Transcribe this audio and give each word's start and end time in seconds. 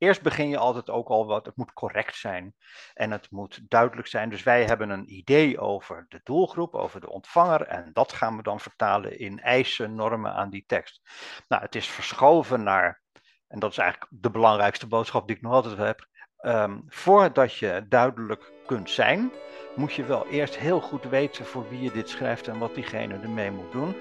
eerst 0.00 0.22
begin 0.22 0.48
je 0.48 0.58
altijd 0.58 0.90
ook 0.90 1.08
al 1.08 1.26
wat, 1.26 1.46
het 1.46 1.56
moet 1.56 1.72
correct 1.72 2.16
zijn 2.16 2.54
en 2.94 3.10
het 3.10 3.30
moet 3.30 3.60
duidelijk 3.68 4.08
zijn. 4.08 4.30
Dus 4.30 4.42
wij 4.42 4.64
hebben 4.64 4.90
een 4.90 5.14
idee 5.14 5.58
over 5.58 6.06
de 6.08 6.20
doelgroep, 6.24 6.74
over 6.74 7.00
de 7.00 7.10
ontvanger 7.10 7.62
en 7.62 7.90
dat 7.92 8.12
gaan 8.12 8.36
we 8.36 8.42
dan 8.42 8.60
vertalen 8.60 9.18
in 9.18 9.40
eisen, 9.40 9.94
normen 9.94 10.32
aan 10.32 10.50
die 10.50 10.64
tekst. 10.66 11.00
Nou, 11.48 11.62
het 11.62 11.74
is 11.74 11.88
verschoven 11.88 12.62
naar, 12.62 13.02
en 13.48 13.58
dat 13.58 13.70
is 13.70 13.78
eigenlijk 13.78 14.12
de 14.14 14.30
belangrijkste 14.30 14.86
boodschap 14.86 15.26
die 15.26 15.36
ik 15.36 15.42
nog 15.42 15.52
altijd 15.52 15.76
heb, 15.76 16.08
um, 16.42 16.84
voordat 16.86 17.56
je 17.56 17.86
duidelijk 17.88 18.52
kunt 18.66 18.90
zijn, 18.90 19.32
moet 19.76 19.92
je 19.92 20.04
wel 20.04 20.26
eerst 20.26 20.56
heel 20.56 20.80
goed 20.80 21.04
weten 21.04 21.46
voor 21.46 21.68
wie 21.68 21.80
je 21.80 21.90
dit 21.90 22.08
schrijft 22.08 22.48
en 22.48 22.58
wat 22.58 22.74
diegene 22.74 23.18
ermee 23.18 23.50
moet 23.50 23.72
doen. 23.72 23.96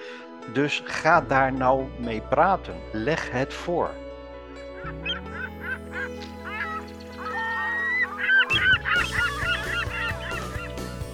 Dus 0.53 0.81
ga 0.85 1.21
daar 1.21 1.53
nou 1.53 1.87
mee 1.99 2.21
praten. 2.21 2.75
Leg 2.91 3.31
het 3.31 3.53
voor. 3.53 3.91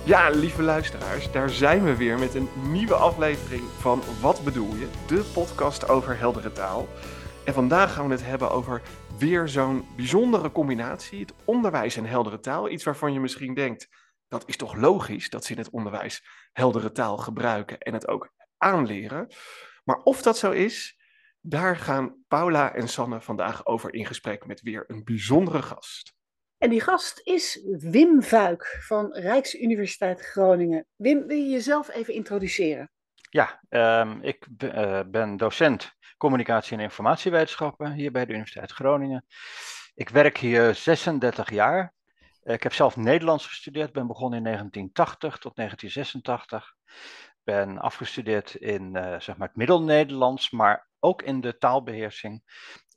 Ja, 0.06 0.30
lieve 0.30 0.62
luisteraars, 0.62 1.32
daar 1.32 1.50
zijn 1.50 1.84
we 1.84 1.96
weer 1.96 2.20
met 2.20 2.36
een 2.36 2.50
nieuwe 2.72 2.94
aflevering 2.94 3.64
van 3.64 4.02
Wat 4.22 4.44
bedoel 4.44 4.76
je? 4.76 4.90
De 5.08 5.32
podcast 5.34 5.90
over 5.90 6.18
heldere 6.18 6.52
taal. 6.52 6.88
En 7.46 7.54
vandaag 7.54 7.94
gaan 7.94 8.08
we 8.08 8.12
het 8.12 8.26
hebben 8.26 8.52
over 8.52 8.82
weer 9.18 9.48
zo'n 9.48 9.86
bijzondere 9.96 10.52
combinatie: 10.52 11.20
het 11.20 11.34
onderwijs 11.46 11.96
en 11.96 12.06
heldere 12.06 12.40
taal. 12.40 12.70
Iets 12.70 12.84
waarvan 12.84 13.14
je 13.14 13.20
misschien 13.20 13.54
denkt: 13.54 13.88
dat 14.28 14.44
is 14.48 14.58
toch 14.58 14.76
logisch 14.76 15.30
dat 15.30 15.46
ze 15.46 15.52
in 15.52 15.58
het 15.58 15.70
onderwijs 15.70 16.26
heldere 16.52 16.92
taal 16.92 17.18
gebruiken 17.18 17.80
en 17.80 17.94
het 17.94 18.08
ook 18.08 18.34
aanleren. 18.58 19.34
Maar 19.84 19.98
of 19.98 20.22
dat 20.22 20.38
zo 20.38 20.52
is, 20.52 21.00
daar 21.42 21.78
gaan 21.78 22.24
Paula 22.28 22.74
en 22.74 22.88
Sanne 22.88 23.22
vandaag 23.22 23.66
over 23.66 23.94
in 23.94 24.06
gesprek 24.06 24.46
met 24.46 24.62
weer 24.62 24.84
een 24.88 25.04
bijzondere 25.04 25.62
gast. 25.62 26.15
En 26.66 26.72
die 26.72 26.82
gast 26.82 27.22
is 27.24 27.60
Wim 27.80 28.24
Vuik 28.24 28.78
van 28.82 29.14
Rijksuniversiteit 29.14 30.22
Groningen. 30.22 30.86
Wim, 30.96 31.28
wil 31.28 31.38
je 31.38 31.50
jezelf 31.50 31.90
even 31.90 32.14
introduceren? 32.14 32.92
Ja, 33.30 33.62
um, 33.70 34.22
ik 34.22 34.48
uh, 34.64 35.00
ben 35.08 35.38
docent 35.38 35.94
communicatie 36.18 36.78
en 36.78 36.84
informatiewetenschappen 36.84 37.92
hier 37.92 38.12
bij 38.12 38.26
de 38.26 38.32
Universiteit 38.32 38.72
Groningen. 38.72 39.26
Ik 39.96 40.10
werk 40.10 40.38
hier 40.38 40.76
36 40.76 41.50
jaar. 41.50 41.94
Ik 42.44 42.64
heb 42.64 42.74
zelf 42.74 42.96
Nederlands 42.96 43.48
gestudeerd, 43.48 43.92
ben 43.92 44.08
begonnen 44.08 44.38
in 44.38 44.44
1980 44.44 45.38
tot 45.38 45.56
1986 45.56 46.76
ben 47.44 47.80
afgestudeerd 47.80 48.56
in 48.56 48.96
uh, 48.96 49.20
zeg 49.20 49.38
maar 49.38 49.48
het 49.48 49.58
Middel-Nederlands, 49.58 50.52
maar 50.52 50.88
ook 51.00 51.22
in 51.22 51.42
de 51.42 51.58
taalbeheersing, 51.58 52.44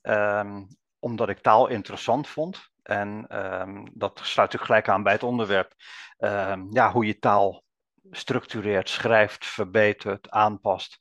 um, 0.03 0.67
omdat 0.99 1.29
ik 1.29 1.39
taal 1.39 1.69
interessant 1.69 2.29
vond. 2.29 2.71
En 2.89 3.39
um, 3.61 3.91
dat 3.95 4.21
sluit 4.23 4.57
ook 4.57 4.65
gelijk 4.65 4.89
aan 4.89 5.03
bij 5.03 5.13
het 5.13 5.23
onderwerp. 5.23 5.75
Um, 6.19 6.67
ja, 6.71 6.93
hoe 6.93 7.07
je 7.07 7.19
taal 7.19 7.65
structureert, 8.11 8.89
schrijft, 8.89 9.47
verbetert, 9.47 10.31
aanpast. 10.31 11.01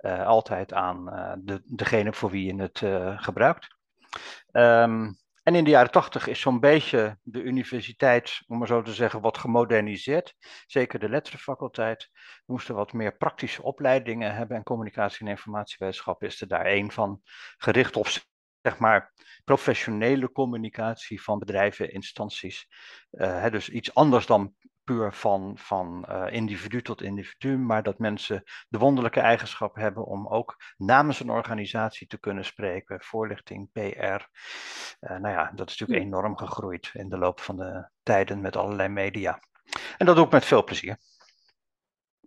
Uh, 0.00 0.26
altijd 0.26 0.72
aan 0.72 1.08
uh, 1.08 1.32
de, 1.38 1.62
degene 1.64 2.12
voor 2.12 2.30
wie 2.30 2.46
je 2.46 2.62
het 2.62 2.80
uh, 2.80 3.22
gebruikt. 3.22 3.76
Um, 4.52 5.20
en 5.42 5.54
in 5.54 5.64
de 5.64 5.70
jaren 5.70 5.90
tachtig 5.90 6.26
is 6.26 6.40
zo'n 6.40 6.60
beetje 6.60 7.18
de 7.22 7.42
universiteit, 7.42 8.42
om 8.46 8.58
maar 8.58 8.66
zo 8.66 8.82
te 8.82 8.92
zeggen, 8.92 9.20
wat 9.20 9.38
gemoderniseerd. 9.38 10.34
Zeker 10.66 10.98
de 10.98 11.08
letterenfaculteit. 11.08 12.10
We 12.12 12.52
moesten 12.52 12.74
wat 12.74 12.92
meer 12.92 13.16
praktische 13.16 13.62
opleidingen 13.62 14.34
hebben. 14.34 14.56
En 14.56 14.62
communicatie 14.62 15.26
en 15.26 15.32
informatiewetenschap 15.32 16.22
is 16.22 16.40
er 16.40 16.48
daar 16.48 16.64
één 16.64 16.90
van. 16.90 17.20
Gericht 17.56 17.96
op 17.96 18.08
zeg 18.62 18.78
maar 18.78 19.12
professionele 19.44 20.32
communicatie 20.32 21.22
van 21.22 21.38
bedrijven, 21.38 21.92
instanties. 21.92 22.68
Uh, 23.10 23.40
hè, 23.40 23.50
dus 23.50 23.68
iets 23.68 23.94
anders 23.94 24.26
dan 24.26 24.54
puur 24.84 25.12
van, 25.12 25.58
van 25.58 26.06
uh, 26.08 26.26
individu 26.30 26.82
tot 26.82 27.02
individu, 27.02 27.58
maar 27.58 27.82
dat 27.82 27.98
mensen 27.98 28.42
de 28.68 28.78
wonderlijke 28.78 29.20
eigenschap 29.20 29.76
hebben 29.76 30.04
om 30.04 30.28
ook 30.28 30.56
namens 30.76 31.20
een 31.20 31.30
organisatie 31.30 32.06
te 32.06 32.18
kunnen 32.18 32.44
spreken, 32.44 33.02
voorlichting, 33.02 33.72
PR. 33.72 33.80
Uh, 33.80 34.16
eh, 35.00 35.20
nou 35.20 35.28
ja, 35.28 35.52
dat 35.54 35.70
is 35.70 35.78
natuurlijk 35.78 36.08
enorm 36.08 36.36
gegroeid 36.36 36.90
in 36.92 37.08
de 37.08 37.18
loop 37.18 37.40
van 37.40 37.56
de 37.56 37.88
tijden 38.02 38.40
met 38.40 38.56
allerlei 38.56 38.88
media. 38.88 39.40
En 39.96 40.06
dat 40.06 40.16
doe 40.16 40.24
ik 40.24 40.32
met 40.32 40.44
veel 40.44 40.64
plezier. 40.64 40.96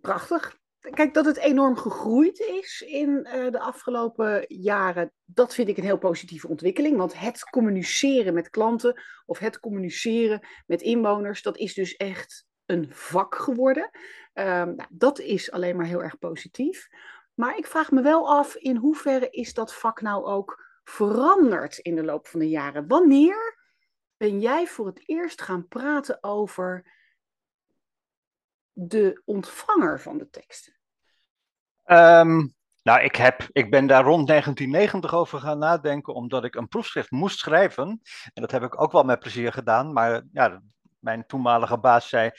Prachtig. 0.00 0.58
Kijk, 0.90 1.14
dat 1.14 1.24
het 1.24 1.36
enorm 1.36 1.76
gegroeid 1.76 2.38
is 2.38 2.84
in 2.86 3.28
uh, 3.34 3.50
de 3.50 3.60
afgelopen 3.60 4.44
jaren, 4.48 5.12
dat 5.24 5.54
vind 5.54 5.68
ik 5.68 5.76
een 5.76 5.84
heel 5.84 5.98
positieve 5.98 6.48
ontwikkeling. 6.48 6.96
Want 6.96 7.18
het 7.18 7.44
communiceren 7.50 8.34
met 8.34 8.50
klanten 8.50 9.02
of 9.26 9.38
het 9.38 9.60
communiceren 9.60 10.46
met 10.66 10.82
inwoners, 10.82 11.42
dat 11.42 11.56
is 11.56 11.74
dus 11.74 11.96
echt 11.96 12.46
een 12.66 12.86
vak 12.90 13.34
geworden. 13.34 13.90
Um, 14.34 14.74
nou, 14.74 14.88
dat 14.90 15.18
is 15.18 15.50
alleen 15.50 15.76
maar 15.76 15.86
heel 15.86 16.02
erg 16.02 16.18
positief. 16.18 16.88
Maar 17.34 17.56
ik 17.56 17.66
vraag 17.66 17.90
me 17.90 18.02
wel 18.02 18.28
af, 18.28 18.54
in 18.54 18.76
hoeverre 18.76 19.30
is 19.30 19.54
dat 19.54 19.74
vak 19.74 20.00
nou 20.00 20.24
ook 20.24 20.64
veranderd 20.84 21.78
in 21.78 21.94
de 21.94 22.04
loop 22.04 22.26
van 22.26 22.40
de 22.40 22.48
jaren? 22.48 22.86
Wanneer 22.86 23.58
ben 24.16 24.40
jij 24.40 24.66
voor 24.66 24.86
het 24.86 25.02
eerst 25.08 25.42
gaan 25.42 25.68
praten 25.68 26.22
over 26.22 26.94
de 28.72 29.22
ontvanger 29.24 30.00
van 30.00 30.18
de 30.18 30.30
teksten? 30.30 30.75
Um, 31.86 32.54
nou, 32.82 33.00
ik, 33.00 33.16
heb, 33.16 33.46
ik 33.52 33.70
ben 33.70 33.86
daar 33.86 34.04
rond 34.04 34.26
1990 34.26 35.14
over 35.14 35.40
gaan 35.40 35.58
nadenken, 35.58 36.14
omdat 36.14 36.44
ik 36.44 36.54
een 36.54 36.68
proefschrift 36.68 37.10
moest 37.10 37.38
schrijven. 37.38 38.00
En 38.34 38.42
dat 38.42 38.50
heb 38.50 38.62
ik 38.62 38.80
ook 38.80 38.92
wel 38.92 39.02
met 39.02 39.18
plezier 39.18 39.52
gedaan, 39.52 39.92
maar 39.92 40.22
ja, 40.32 40.60
mijn 40.98 41.26
toenmalige 41.26 41.78
baas 41.78 42.08
zei: 42.08 42.30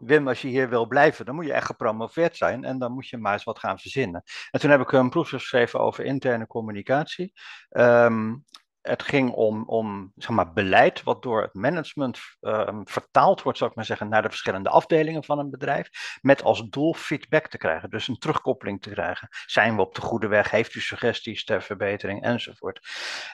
Wim, 0.00 0.28
als 0.28 0.42
je 0.42 0.48
hier 0.48 0.68
wil 0.68 0.86
blijven, 0.86 1.24
dan 1.24 1.34
moet 1.34 1.46
je 1.46 1.52
echt 1.52 1.66
gepromoveerd 1.66 2.36
zijn 2.36 2.64
en 2.64 2.78
dan 2.78 2.92
moet 2.92 3.08
je 3.08 3.16
maar 3.16 3.32
eens 3.32 3.44
wat 3.44 3.58
gaan 3.58 3.78
verzinnen. 3.78 4.22
En 4.50 4.60
toen 4.60 4.70
heb 4.70 4.80
ik 4.80 4.92
een 4.92 5.10
proefschrift 5.10 5.42
geschreven 5.42 5.80
over 5.80 6.04
interne 6.04 6.46
communicatie. 6.46 7.32
Um, 7.70 8.44
het 8.86 9.02
ging 9.02 9.32
om, 9.32 9.64
om 9.66 10.12
zeg 10.16 10.30
maar, 10.30 10.52
beleid 10.52 11.02
wat 11.02 11.22
door 11.22 11.42
het 11.42 11.54
management 11.54 12.18
uh, 12.40 12.68
vertaald 12.84 13.42
wordt, 13.42 13.58
zou 13.58 13.70
ik 13.70 13.76
maar 13.76 13.84
zeggen, 13.84 14.08
naar 14.08 14.22
de 14.22 14.28
verschillende 14.28 14.68
afdelingen 14.68 15.24
van 15.24 15.38
een 15.38 15.50
bedrijf. 15.50 15.88
Met 16.20 16.42
als 16.42 16.68
doel 16.68 16.94
feedback 16.94 17.46
te 17.48 17.58
krijgen, 17.58 17.90
dus 17.90 18.08
een 18.08 18.18
terugkoppeling 18.18 18.82
te 18.82 18.90
krijgen. 18.90 19.28
Zijn 19.46 19.76
we 19.76 19.82
op 19.82 19.94
de 19.94 20.00
goede 20.00 20.26
weg? 20.26 20.50
Heeft 20.50 20.74
u 20.74 20.80
suggesties 20.80 21.44
ter 21.44 21.62
verbetering? 21.62 22.22
Enzovoort. 22.22 22.88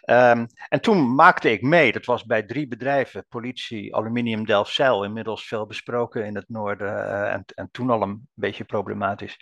Um, 0.04 0.46
en 0.68 0.80
toen 0.80 1.14
maakte 1.14 1.52
ik 1.52 1.62
mee, 1.62 1.92
dat 1.92 2.04
was 2.04 2.24
bij 2.24 2.42
drie 2.42 2.68
bedrijven, 2.68 3.26
politie, 3.28 3.96
aluminium, 3.96 4.46
Delfzijl, 4.46 5.04
inmiddels 5.04 5.46
veel 5.46 5.66
besproken 5.66 6.24
in 6.24 6.34
het 6.34 6.48
noorden 6.48 6.92
uh, 6.92 7.32
en, 7.32 7.44
en 7.54 7.68
toen 7.70 7.90
al 7.90 8.02
een 8.02 8.28
beetje 8.34 8.64
problematisch. 8.64 9.36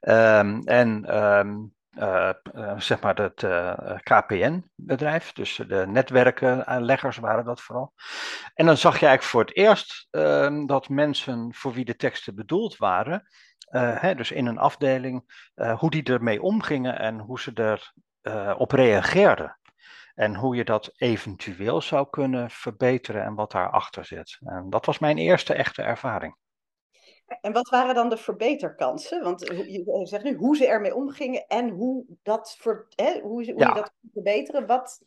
Um, 0.00 0.62
en 0.62 1.04
uh, 1.98 2.30
uh, 2.54 2.80
zeg 2.80 3.00
maar 3.00 3.16
het 3.16 3.42
uh, 3.42 3.74
KPN-bedrijf, 4.02 5.32
dus 5.32 5.56
de 5.56 5.86
netwerkenleggers 5.86 7.16
waren 7.16 7.44
dat 7.44 7.60
vooral. 7.60 7.92
En 8.54 8.66
dan 8.66 8.76
zag 8.76 9.00
je 9.00 9.06
eigenlijk 9.06 9.22
voor 9.22 9.40
het 9.40 9.56
eerst 9.56 10.08
ehm, 10.10 10.66
dat 10.66 10.88
mensen 10.88 11.54
voor 11.54 11.72
wie 11.72 11.84
de 11.84 11.96
teksten 11.96 12.34
bedoeld 12.34 12.76
waren, 12.76 13.28
hè, 13.70 14.14
dus 14.14 14.30
in 14.30 14.46
een 14.46 14.58
afdeling, 14.58 15.44
hoe 15.78 15.90
die 15.90 16.02
ermee 16.02 16.42
omgingen 16.42 16.98
en 16.98 17.18
hoe 17.18 17.40
ze 17.40 17.80
erop 18.22 18.60
op 18.60 18.72
reageerden. 18.72 19.58
En 20.14 20.34
hoe 20.34 20.56
je 20.56 20.64
dat 20.64 20.92
eventueel 20.96 21.80
zou 21.80 22.06
kunnen 22.10 22.50
verbeteren 22.50 23.24
en 23.24 23.34
wat 23.34 23.50
daarachter 23.50 24.04
zit. 24.04 24.38
En 24.44 24.70
dat 24.70 24.86
was 24.86 24.98
mijn 24.98 25.18
eerste 25.18 25.54
echte 25.54 25.82
ervaring. 25.82 26.36
En 27.40 27.52
wat 27.52 27.68
waren 27.68 27.94
dan 27.94 28.08
de 28.08 28.16
verbeterkansen? 28.16 29.22
Want 29.22 29.40
je 29.46 30.00
zegt 30.02 30.24
nu 30.24 30.34
hoe 30.34 30.56
ze 30.56 30.66
ermee 30.66 30.94
omgingen 30.94 31.46
en 31.46 31.68
hoe, 31.68 32.04
dat 32.22 32.56
ver, 32.58 32.86
hè, 32.94 33.20
hoe, 33.20 33.30
hoe 33.30 33.44
ja. 33.44 33.68
je 33.68 33.74
dat 33.74 33.92
kon 34.00 34.10
verbeteren. 34.12 34.66
Wat, 34.66 35.02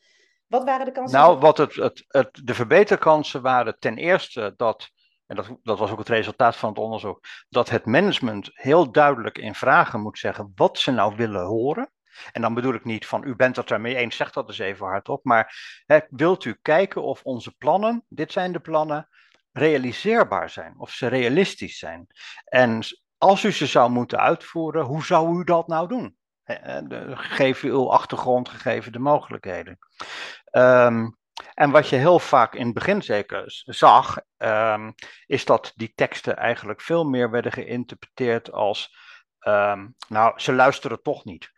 wat 0.47 0.63
waren 0.63 0.85
de 0.85 0.91
kansen? 0.91 1.19
Nou, 1.19 1.39
wat 1.39 1.57
het, 1.57 1.75
het, 1.75 2.05
het, 2.07 2.41
de 2.43 2.53
verbeterkansen 2.53 3.41
waren 3.41 3.79
ten 3.79 3.97
eerste 3.97 4.53
dat, 4.57 4.89
en 5.27 5.35
dat, 5.35 5.57
dat 5.63 5.79
was 5.79 5.91
ook 5.91 5.99
het 5.99 6.09
resultaat 6.09 6.55
van 6.55 6.69
het 6.69 6.77
onderzoek, 6.77 7.19
dat 7.49 7.69
het 7.69 7.85
management 7.85 8.49
heel 8.53 8.91
duidelijk 8.91 9.37
in 9.37 9.55
vragen 9.55 10.01
moet 10.01 10.19
zeggen 10.19 10.51
wat 10.55 10.77
ze 10.77 10.91
nou 10.91 11.15
willen 11.15 11.45
horen. 11.45 11.91
En 12.31 12.41
dan 12.41 12.53
bedoel 12.53 12.73
ik 12.73 12.85
niet 12.85 13.07
van 13.07 13.23
u 13.23 13.35
bent 13.35 13.55
het 13.55 13.71
ermee 13.71 13.95
eens, 13.95 14.15
zeg 14.15 14.31
dat 14.31 14.47
eens 14.47 14.59
even 14.59 14.85
hardop. 14.85 15.23
Maar 15.23 15.55
hè, 15.85 15.99
wilt 16.09 16.45
u 16.45 16.57
kijken 16.61 17.03
of 17.03 17.23
onze 17.23 17.55
plannen, 17.57 18.05
dit 18.09 18.31
zijn 18.31 18.51
de 18.51 18.59
plannen, 18.59 19.07
realiseerbaar 19.51 20.49
zijn, 20.49 20.73
of 20.77 20.91
ze 20.91 21.07
realistisch 21.07 21.77
zijn. 21.77 22.07
En 22.45 22.79
als 23.17 23.43
u 23.43 23.51
ze 23.51 23.65
zou 23.65 23.91
moeten 23.91 24.19
uitvoeren, 24.19 24.85
hoe 24.85 25.03
zou 25.03 25.39
u 25.39 25.43
dat 25.43 25.67
nou 25.67 25.87
doen? 25.87 26.15
Geef 27.13 27.61
uw 27.61 27.91
achtergrond, 27.91 28.49
gegeven 28.49 28.91
de 28.91 28.99
mogelijkheden. 28.99 29.77
Um, 30.51 31.19
en 31.53 31.71
wat 31.71 31.89
je 31.89 31.95
heel 31.95 32.19
vaak 32.19 32.55
in 32.55 32.65
het 32.65 32.73
begin 32.73 33.01
zeker 33.01 33.43
zag, 33.65 34.17
um, 34.37 34.93
is 35.25 35.45
dat 35.45 35.71
die 35.75 35.91
teksten 35.95 36.37
eigenlijk 36.37 36.81
veel 36.81 37.03
meer 37.03 37.29
werden 37.29 37.51
geïnterpreteerd 37.51 38.51
als, 38.51 38.95
um, 39.39 39.95
nou, 40.07 40.39
ze 40.39 40.53
luisteren 40.53 41.01
toch 41.01 41.25
niet. 41.25 41.51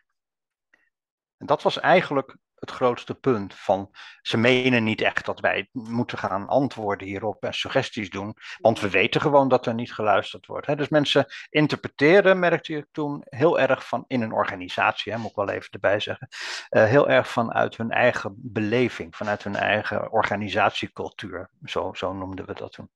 En 1.36 1.46
dat 1.46 1.62
was 1.62 1.80
eigenlijk 1.80 2.36
het 2.64 2.74
grootste 2.74 3.14
punt 3.14 3.54
van 3.54 3.90
ze 4.22 4.36
menen 4.36 4.84
niet 4.84 5.00
echt 5.00 5.26
dat 5.26 5.40
wij 5.40 5.68
moeten 5.72 6.18
gaan 6.18 6.48
antwoorden 6.48 7.06
hierop 7.06 7.44
en 7.44 7.54
suggesties 7.54 8.10
doen, 8.10 8.36
want 8.60 8.80
we 8.80 8.90
weten 8.90 9.20
gewoon 9.20 9.48
dat 9.48 9.66
er 9.66 9.74
niet 9.74 9.92
geluisterd 9.92 10.46
wordt. 10.46 10.66
Hè? 10.66 10.76
Dus 10.76 10.88
mensen 10.88 11.26
interpreteren, 11.50 12.38
merkte 12.38 12.76
ik 12.76 12.86
toen, 12.92 13.22
heel 13.24 13.60
erg 13.60 13.88
van 13.88 14.04
in 14.06 14.22
een 14.22 14.32
organisatie, 14.32 15.12
hè, 15.12 15.18
moet 15.18 15.30
ik 15.30 15.36
wel 15.36 15.48
even 15.48 15.70
erbij 15.70 16.00
zeggen, 16.00 16.28
uh, 16.70 16.84
heel 16.84 17.08
erg 17.08 17.28
vanuit 17.28 17.76
hun 17.76 17.90
eigen 17.90 18.34
beleving, 18.36 19.16
vanuit 19.16 19.44
hun 19.44 19.56
eigen 19.56 20.12
organisatiecultuur. 20.12 21.50
Zo, 21.64 21.92
zo 21.92 22.12
noemden 22.12 22.46
we 22.46 22.54
dat 22.54 22.72
toen. 22.72 22.88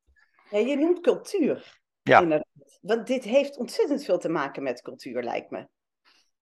Ja, 0.50 0.58
je 0.58 0.76
noemt 0.76 1.00
cultuur. 1.00 1.80
Ja. 2.02 2.42
Want 2.80 3.06
dit 3.06 3.24
heeft 3.24 3.56
ontzettend 3.56 4.04
veel 4.04 4.18
te 4.18 4.28
maken 4.28 4.62
met 4.62 4.82
cultuur, 4.82 5.22
lijkt 5.22 5.50
me. 5.50 5.68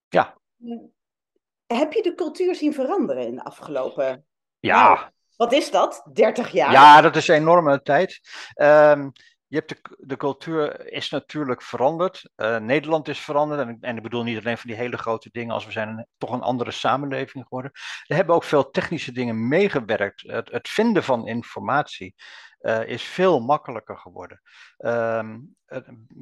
Ja. 0.08 0.38
Heb 1.66 1.92
je 1.92 2.02
de 2.02 2.14
cultuur 2.14 2.54
zien 2.54 2.74
veranderen 2.74 3.26
in 3.26 3.34
de 3.34 3.44
afgelopen... 3.44 4.26
Ja. 4.58 4.94
Nou, 4.94 4.98
wat 5.36 5.52
is 5.52 5.70
dat? 5.70 6.08
30 6.12 6.52
jaar? 6.52 6.72
Ja, 6.72 7.00
dat 7.00 7.16
is 7.16 7.28
een 7.28 7.34
enorme 7.34 7.82
tijd. 7.82 8.20
Um, 8.54 9.12
je 9.48 9.56
hebt 9.56 9.68
de, 9.68 9.96
de 9.98 10.16
cultuur 10.16 10.92
is 10.92 11.10
natuurlijk 11.10 11.62
veranderd. 11.62 12.30
Uh, 12.36 12.56
Nederland 12.56 13.08
is 13.08 13.20
veranderd. 13.20 13.60
En, 13.60 13.78
en, 13.80 13.96
ik 13.96 14.02
bedoel 14.02 14.22
niet 14.22 14.38
alleen 14.38 14.58
van 14.58 14.70
die 14.70 14.78
hele 14.78 14.96
grote 14.96 15.28
dingen 15.32 15.54
als 15.54 15.64
we 15.66 15.72
zijn 15.72 15.88
een, 15.88 16.06
toch 16.18 16.32
een 16.32 16.40
andere 16.40 16.70
samenleving 16.70 17.44
geworden. 17.44 17.70
Er 18.06 18.16
hebben 18.16 18.34
ook 18.34 18.44
veel 18.44 18.70
technische 18.70 19.12
dingen 19.12 19.48
meegewerkt. 19.48 20.22
Het, 20.26 20.50
het 20.50 20.68
vinden 20.68 21.02
van 21.02 21.26
informatie 21.26 22.14
uh, 22.66 22.88
is 22.88 23.02
veel 23.02 23.40
makkelijker 23.40 23.98
geworden. 23.98 24.40
Um, 24.78 25.56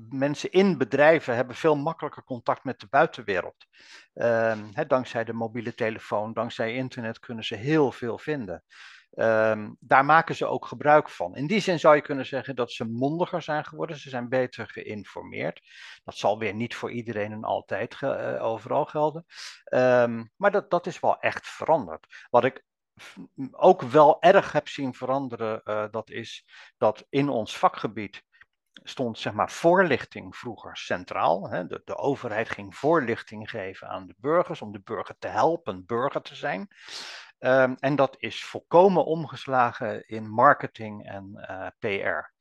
mensen 0.09 0.51
in 0.51 0.79
bedrijven 0.79 1.35
hebben 1.37 1.57
veel 1.57 1.77
makkelijker 1.77 2.25
contact 2.25 2.65
met 2.65 2.81
de 2.81 2.87
buitenwereld. 2.91 3.67
Um, 4.15 4.73
dankzij 4.87 5.25
de 5.25 5.33
mobiele 5.33 5.75
telefoon, 5.75 6.33
dankzij 6.33 6.75
internet 6.75 7.19
kunnen 7.19 7.45
ze 7.45 7.55
heel 7.55 7.93
veel 7.93 8.19
vinden. 8.19 8.65
Um, 9.17 9.77
daar 9.81 10.05
maken 10.05 10.35
ze 10.35 10.47
ook 10.47 10.67
gebruik 10.67 11.11
van. 11.11 11.37
In 11.37 11.47
die 11.47 11.61
zin 11.61 11.79
zou 11.79 11.95
je 11.95 12.03
kunnen 12.03 12.27
zeggen 12.27 12.57
dat 12.57 12.73
ze 12.73 12.85
mondiger 12.85 13.43
zijn 13.43 13.65
geworden. 13.65 13.97
Ze 13.97 14.09
zijn 14.09 14.29
beter 14.29 14.69
geïnformeerd. 14.69 15.61
Dat 16.05 16.17
zal 16.17 16.39
weer 16.39 16.55
niet 16.55 16.75
voor 16.75 16.91
iedereen 16.91 17.33
en 17.33 17.45
altijd 17.45 17.95
ge 17.95 18.35
uh, 18.37 18.45
overal 18.45 18.85
gelden. 18.85 19.27
Maar 20.37 20.51
dat, 20.51 20.71
dat 20.71 20.87
is 20.87 21.01
wel 21.01 21.19
echt 21.19 21.49
veranderd. 21.49 22.27
Wat 22.31 22.45
ik 22.45 22.65
ook 23.51 23.83
wel 23.83 24.23
erg 24.23 24.53
heb 24.53 24.69
zien 24.69 24.95
veranderen, 24.95 25.61
uh, 25.65 25.85
dat 25.91 26.11
is 26.11 26.45
dat 26.77 27.07
in 27.09 27.29
ons 27.29 27.59
vakgebied 27.59 28.23
stond 28.83 29.19
zeg 29.19 29.33
maar 29.33 29.51
voorlichting 29.51 30.37
vroeger 30.37 30.77
centraal. 30.77 31.51
Hè. 31.51 31.67
De, 31.67 31.97
overheid 31.97 32.51
ging 32.51 32.77
voorlichting 32.77 33.51
geven 33.51 33.89
aan 33.89 34.07
de 34.07 34.15
burgers 34.19 34.63
om 34.63 34.73
de 34.73 34.81
burger 34.81 35.17
te 35.19 35.29
helpen 35.29 35.87
burger 35.87 36.23
te 36.23 36.35
zijn. 36.35 36.69
Um, 37.39 37.75
en 37.79 37.97
dat 37.97 38.15
is 38.19 38.45
volkomen 38.45 39.05
omgeslagen 39.05 40.09
in 40.09 40.31
marketing 40.31 41.07
en 41.07 41.47
uh, 41.51 41.67
PR. 41.79 42.33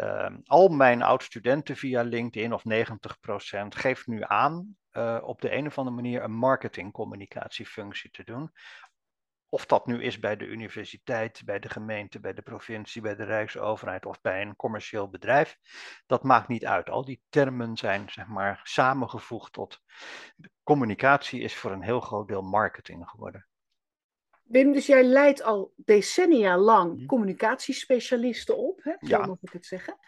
Um, 0.00 0.40
al 0.44 0.68
mijn 0.68 1.02
oud-studenten 1.02 1.76
via 1.76 2.02
LinkedIn 2.02 2.52
of 2.52 2.62
90% 2.62 3.66
geeft 3.68 4.06
nu 4.06 4.22
aan 4.22 4.76
uh, 4.92 5.18
op 5.22 5.40
de 5.40 5.52
een 5.52 5.66
of 5.66 5.78
andere 5.78 5.96
manier 5.96 6.22
een 6.22 6.36
marketingcommunicatiefunctie 6.36 8.10
te 8.10 8.24
doen. 8.24 8.52
Of 9.54 9.66
dat 9.66 9.86
nu 9.86 10.02
is 10.02 10.18
bij 10.18 10.36
de 10.36 10.46
universiteit, 10.46 11.42
bij 11.44 11.58
de 11.58 11.68
gemeente, 11.68 12.20
bij 12.20 12.32
de 12.32 12.42
provincie, 12.42 13.02
bij 13.02 13.16
de 13.16 13.24
Rijksoverheid 13.24 14.06
of 14.06 14.20
bij 14.20 14.42
een 14.42 14.56
commercieel 14.56 15.08
bedrijf. 15.08 15.56
Dat 16.06 16.22
maakt 16.22 16.48
niet 16.48 16.66
uit. 16.66 16.90
Al 16.90 17.04
die 17.04 17.22
termen 17.28 17.76
zijn 17.76 18.10
zeg 18.10 18.26
maar 18.26 18.60
samengevoegd 18.62 19.52
tot. 19.52 19.80
Communicatie 20.62 21.40
is 21.40 21.56
voor 21.56 21.70
een 21.70 21.82
heel 21.82 22.00
groot 22.00 22.28
deel 22.28 22.42
marketing 22.42 23.08
geworden. 23.08 23.46
Wim, 24.42 24.72
dus 24.72 24.86
jij 24.86 25.04
leidt 25.04 25.42
al 25.42 25.72
decennia 25.76 26.58
lang 26.58 26.96
mhm. 26.96 27.06
communicatiespecialisten 27.06 28.58
op, 28.58 28.82
hè? 28.82 28.92
zo 28.98 29.06
ja. 29.06 29.26
mag 29.26 29.38
ik 29.40 29.52
het 29.52 29.66
zeggen. 29.66 29.98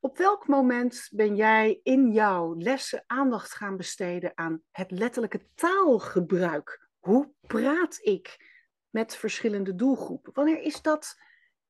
Op 0.00 0.16
welk 0.16 0.46
moment 0.46 1.08
ben 1.12 1.36
jij 1.36 1.80
in 1.82 2.12
jouw 2.12 2.54
lessen 2.56 3.04
aandacht 3.06 3.52
gaan 3.52 3.76
besteden 3.76 4.32
aan 4.34 4.62
het 4.70 4.90
letterlijke 4.90 5.48
taalgebruik? 5.54 6.88
Hoe 6.98 7.32
praat 7.46 7.98
ik 8.00 8.56
met 8.90 9.16
verschillende 9.16 9.74
doelgroepen? 9.74 10.32
Wanneer 10.34 10.62
is 10.62 10.82
dat 10.82 11.20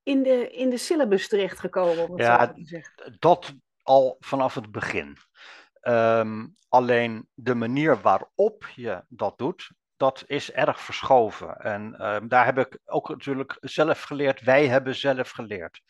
in 0.03 0.23
de, 0.23 0.51
in 0.51 0.71
de 0.71 0.77
syllabus 0.79 1.29
terechtgekomen? 1.29 2.09
Om 2.09 2.19
ja, 2.19 2.47
zo 2.47 2.53
te 2.53 2.65
zeggen? 2.65 3.17
dat 3.19 3.55
al 3.83 4.17
vanaf 4.21 4.55
het 4.55 4.71
begin. 4.71 5.17
Um, 5.83 6.57
alleen 6.69 7.29
de 7.35 7.55
manier 7.55 8.01
waarop 8.01 8.67
je 8.75 9.05
dat 9.09 9.39
doet, 9.39 9.71
dat 9.97 10.25
is 10.27 10.53
erg 10.53 10.81
verschoven. 10.81 11.57
En 11.57 11.95
uh, 11.99 12.17
daar 12.29 12.45
heb 12.45 12.59
ik 12.59 12.79
ook 12.85 13.09
natuurlijk 13.09 13.57
zelf 13.61 14.03
geleerd. 14.03 14.41
Wij 14.41 14.69
hebben 14.69 14.95
zelf 14.95 15.31
geleerd. 15.31 15.81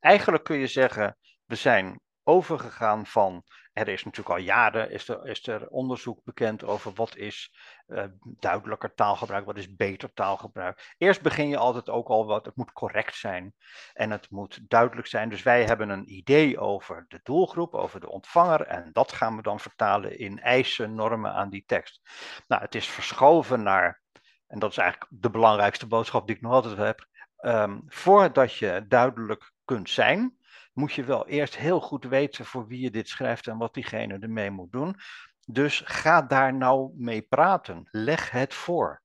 Eigenlijk 0.00 0.44
kun 0.44 0.58
je 0.58 0.66
zeggen, 0.66 1.16
we 1.44 1.54
zijn 1.54 2.00
overgegaan 2.28 3.06
van. 3.06 3.44
Er 3.72 3.88
is 3.88 4.04
natuurlijk 4.04 4.36
al 4.36 4.44
jaren 4.44 4.90
is 4.90 5.08
er, 5.08 5.26
is 5.26 5.46
er 5.46 5.68
onderzoek 5.68 6.24
bekend 6.24 6.64
over 6.64 6.92
wat 6.94 7.16
is 7.16 7.56
uh, 7.86 8.04
duidelijker 8.22 8.94
taalgebruik, 8.94 9.44
wat 9.44 9.56
is 9.56 9.74
beter 9.74 10.12
taalgebruik. 10.12 10.94
Eerst 10.98 11.22
begin 11.22 11.48
je 11.48 11.56
altijd 11.56 11.88
ook 11.88 12.08
al 12.08 12.26
wat, 12.26 12.44
het 12.44 12.56
moet 12.56 12.72
correct 12.72 13.14
zijn 13.14 13.54
en 13.92 14.10
het 14.10 14.30
moet 14.30 14.60
duidelijk 14.68 15.08
zijn. 15.08 15.28
Dus 15.28 15.42
wij 15.42 15.64
hebben 15.64 15.88
een 15.88 16.12
idee 16.12 16.58
over 16.58 17.04
de 17.08 17.20
doelgroep, 17.22 17.74
over 17.74 18.00
de 18.00 18.10
ontvanger 18.10 18.62
en 18.62 18.90
dat 18.92 19.12
gaan 19.12 19.36
we 19.36 19.42
dan 19.42 19.60
vertalen 19.60 20.18
in 20.18 20.40
eisen, 20.40 20.94
normen 20.94 21.32
aan 21.32 21.50
die 21.50 21.64
tekst. 21.66 22.00
Nou, 22.46 22.62
het 22.62 22.74
is 22.74 22.88
verschoven 22.88 23.62
naar, 23.62 24.00
en 24.46 24.58
dat 24.58 24.70
is 24.70 24.78
eigenlijk 24.78 25.10
de 25.14 25.30
belangrijkste 25.30 25.86
boodschap 25.86 26.26
die 26.26 26.36
ik 26.36 26.42
nog 26.42 26.52
altijd 26.52 26.76
heb, 26.76 27.06
um, 27.40 27.82
voordat 27.86 28.54
je 28.54 28.84
duidelijk 28.88 29.52
kunt 29.64 29.90
zijn, 29.90 30.37
moet 30.78 30.92
je 30.92 31.04
wel 31.04 31.26
eerst 31.26 31.56
heel 31.56 31.80
goed 31.80 32.04
weten 32.04 32.44
voor 32.44 32.66
wie 32.66 32.80
je 32.80 32.90
dit 32.90 33.08
schrijft 33.08 33.46
en 33.46 33.58
wat 33.58 33.74
diegene 33.74 34.18
ermee 34.18 34.50
moet 34.50 34.72
doen. 34.72 34.96
Dus 35.46 35.82
ga 35.84 36.22
daar 36.22 36.54
nou 36.54 36.90
mee 36.96 37.22
praten. 37.22 37.88
Leg 37.90 38.30
het 38.30 38.54
voor. 38.54 39.02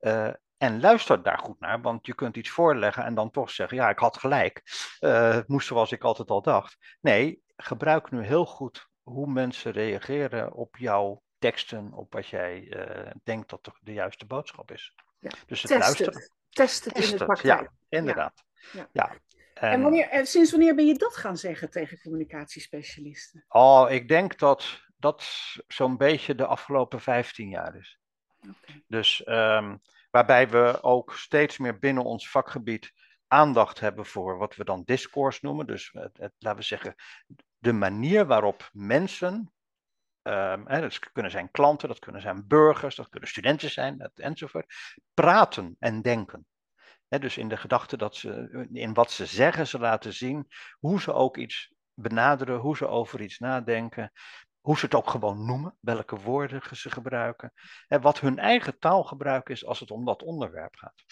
Uh, 0.00 0.30
en 0.56 0.80
luister 0.80 1.22
daar 1.22 1.38
goed 1.38 1.60
naar, 1.60 1.80
want 1.80 2.06
je 2.06 2.14
kunt 2.14 2.36
iets 2.36 2.50
voorleggen 2.50 3.04
en 3.04 3.14
dan 3.14 3.30
toch 3.30 3.50
zeggen: 3.50 3.76
Ja, 3.76 3.88
ik 3.88 3.98
had 3.98 4.18
gelijk. 4.18 4.62
Uh, 5.00 5.32
het 5.32 5.48
moest 5.48 5.66
zoals 5.66 5.92
ik 5.92 6.04
altijd 6.04 6.30
al 6.30 6.42
dacht. 6.42 6.76
Nee, 7.00 7.42
gebruik 7.56 8.10
nu 8.10 8.24
heel 8.24 8.46
goed 8.46 8.88
hoe 9.02 9.26
mensen 9.26 9.72
reageren 9.72 10.52
op 10.52 10.76
jouw 10.76 11.22
teksten, 11.38 11.92
op 11.92 12.12
wat 12.12 12.26
jij 12.26 12.60
uh, 12.60 13.10
denkt 13.22 13.50
dat 13.50 13.70
de, 13.80 13.92
juiste 13.92 14.26
boodschap 14.26 14.70
is. 14.70 14.94
Ja. 15.18 15.30
Dus 15.46 15.62
het 15.62 15.70
luisteren. 15.70 16.30
Test 16.48 16.84
het 16.84 16.98
in 16.98 17.16
de 17.16 17.24
praktijk. 17.24 17.60
Ja, 17.60 17.98
inderdaad. 17.98 18.44
Ja. 18.72 18.88
ja. 18.92 19.16
En, 19.60 19.70
en 19.70 19.82
wanneer, 19.82 20.26
sinds 20.26 20.50
wanneer 20.50 20.74
ben 20.74 20.86
je 20.86 20.94
dat 20.94 21.16
gaan 21.16 21.36
zeggen 21.36 21.70
tegen 21.70 22.00
communicatiespecialisten? 22.00 23.44
Oh, 23.48 23.90
ik 23.90 24.08
denk 24.08 24.38
dat 24.38 24.80
dat 24.96 25.24
zo'n 25.68 25.96
beetje 25.96 26.34
de 26.34 26.46
afgelopen 26.46 27.00
15 27.00 27.48
jaar 27.48 27.76
is. 27.76 27.98
Okay. 28.40 28.84
Dus 28.86 29.26
um, 29.26 29.80
waarbij 30.10 30.48
we 30.48 30.82
ook 30.82 31.12
steeds 31.12 31.58
meer 31.58 31.78
binnen 31.78 32.04
ons 32.04 32.30
vakgebied 32.30 32.92
aandacht 33.26 33.80
hebben 33.80 34.06
voor 34.06 34.38
wat 34.38 34.56
we 34.56 34.64
dan 34.64 34.82
discourse 34.84 35.38
noemen. 35.42 35.66
Dus 35.66 35.90
het, 35.92 36.16
het, 36.16 36.32
laten 36.38 36.58
we 36.58 36.64
zeggen, 36.64 36.94
de 37.58 37.72
manier 37.72 38.26
waarop 38.26 38.70
mensen, 38.72 39.52
um, 40.22 40.66
hè, 40.66 40.80
dat 40.80 40.98
kunnen 41.12 41.32
zijn 41.32 41.50
klanten, 41.50 41.88
dat 41.88 41.98
kunnen 41.98 42.22
zijn 42.22 42.46
burgers, 42.46 42.94
dat 42.94 43.08
kunnen 43.08 43.28
studenten 43.28 43.70
zijn, 43.70 44.10
enzovoort, 44.14 44.74
praten 45.14 45.76
en 45.78 46.02
denken 46.02 46.46
dus 47.08 47.36
in 47.36 47.48
de 47.48 47.56
gedachte 47.56 47.96
dat 47.96 48.16
ze, 48.16 48.66
in 48.72 48.94
wat 48.94 49.10
ze 49.10 49.26
zeggen, 49.26 49.66
ze 49.66 49.78
laten 49.78 50.12
zien 50.12 50.46
hoe 50.78 51.00
ze 51.00 51.12
ook 51.12 51.36
iets 51.36 51.72
benaderen, 51.94 52.58
hoe 52.58 52.76
ze 52.76 52.86
over 52.86 53.20
iets 53.20 53.38
nadenken, 53.38 54.12
hoe 54.60 54.78
ze 54.78 54.84
het 54.84 54.94
ook 54.94 55.10
gewoon 55.10 55.46
noemen, 55.46 55.76
welke 55.80 56.16
woorden 56.16 56.62
ze 56.76 56.90
gebruiken, 56.90 57.52
en 57.88 58.00
wat 58.00 58.20
hun 58.20 58.38
eigen 58.38 58.78
taalgebruik 58.78 59.48
is 59.48 59.66
als 59.66 59.80
het 59.80 59.90
om 59.90 60.04
dat 60.04 60.22
onderwerp 60.22 60.76
gaat. 60.76 61.04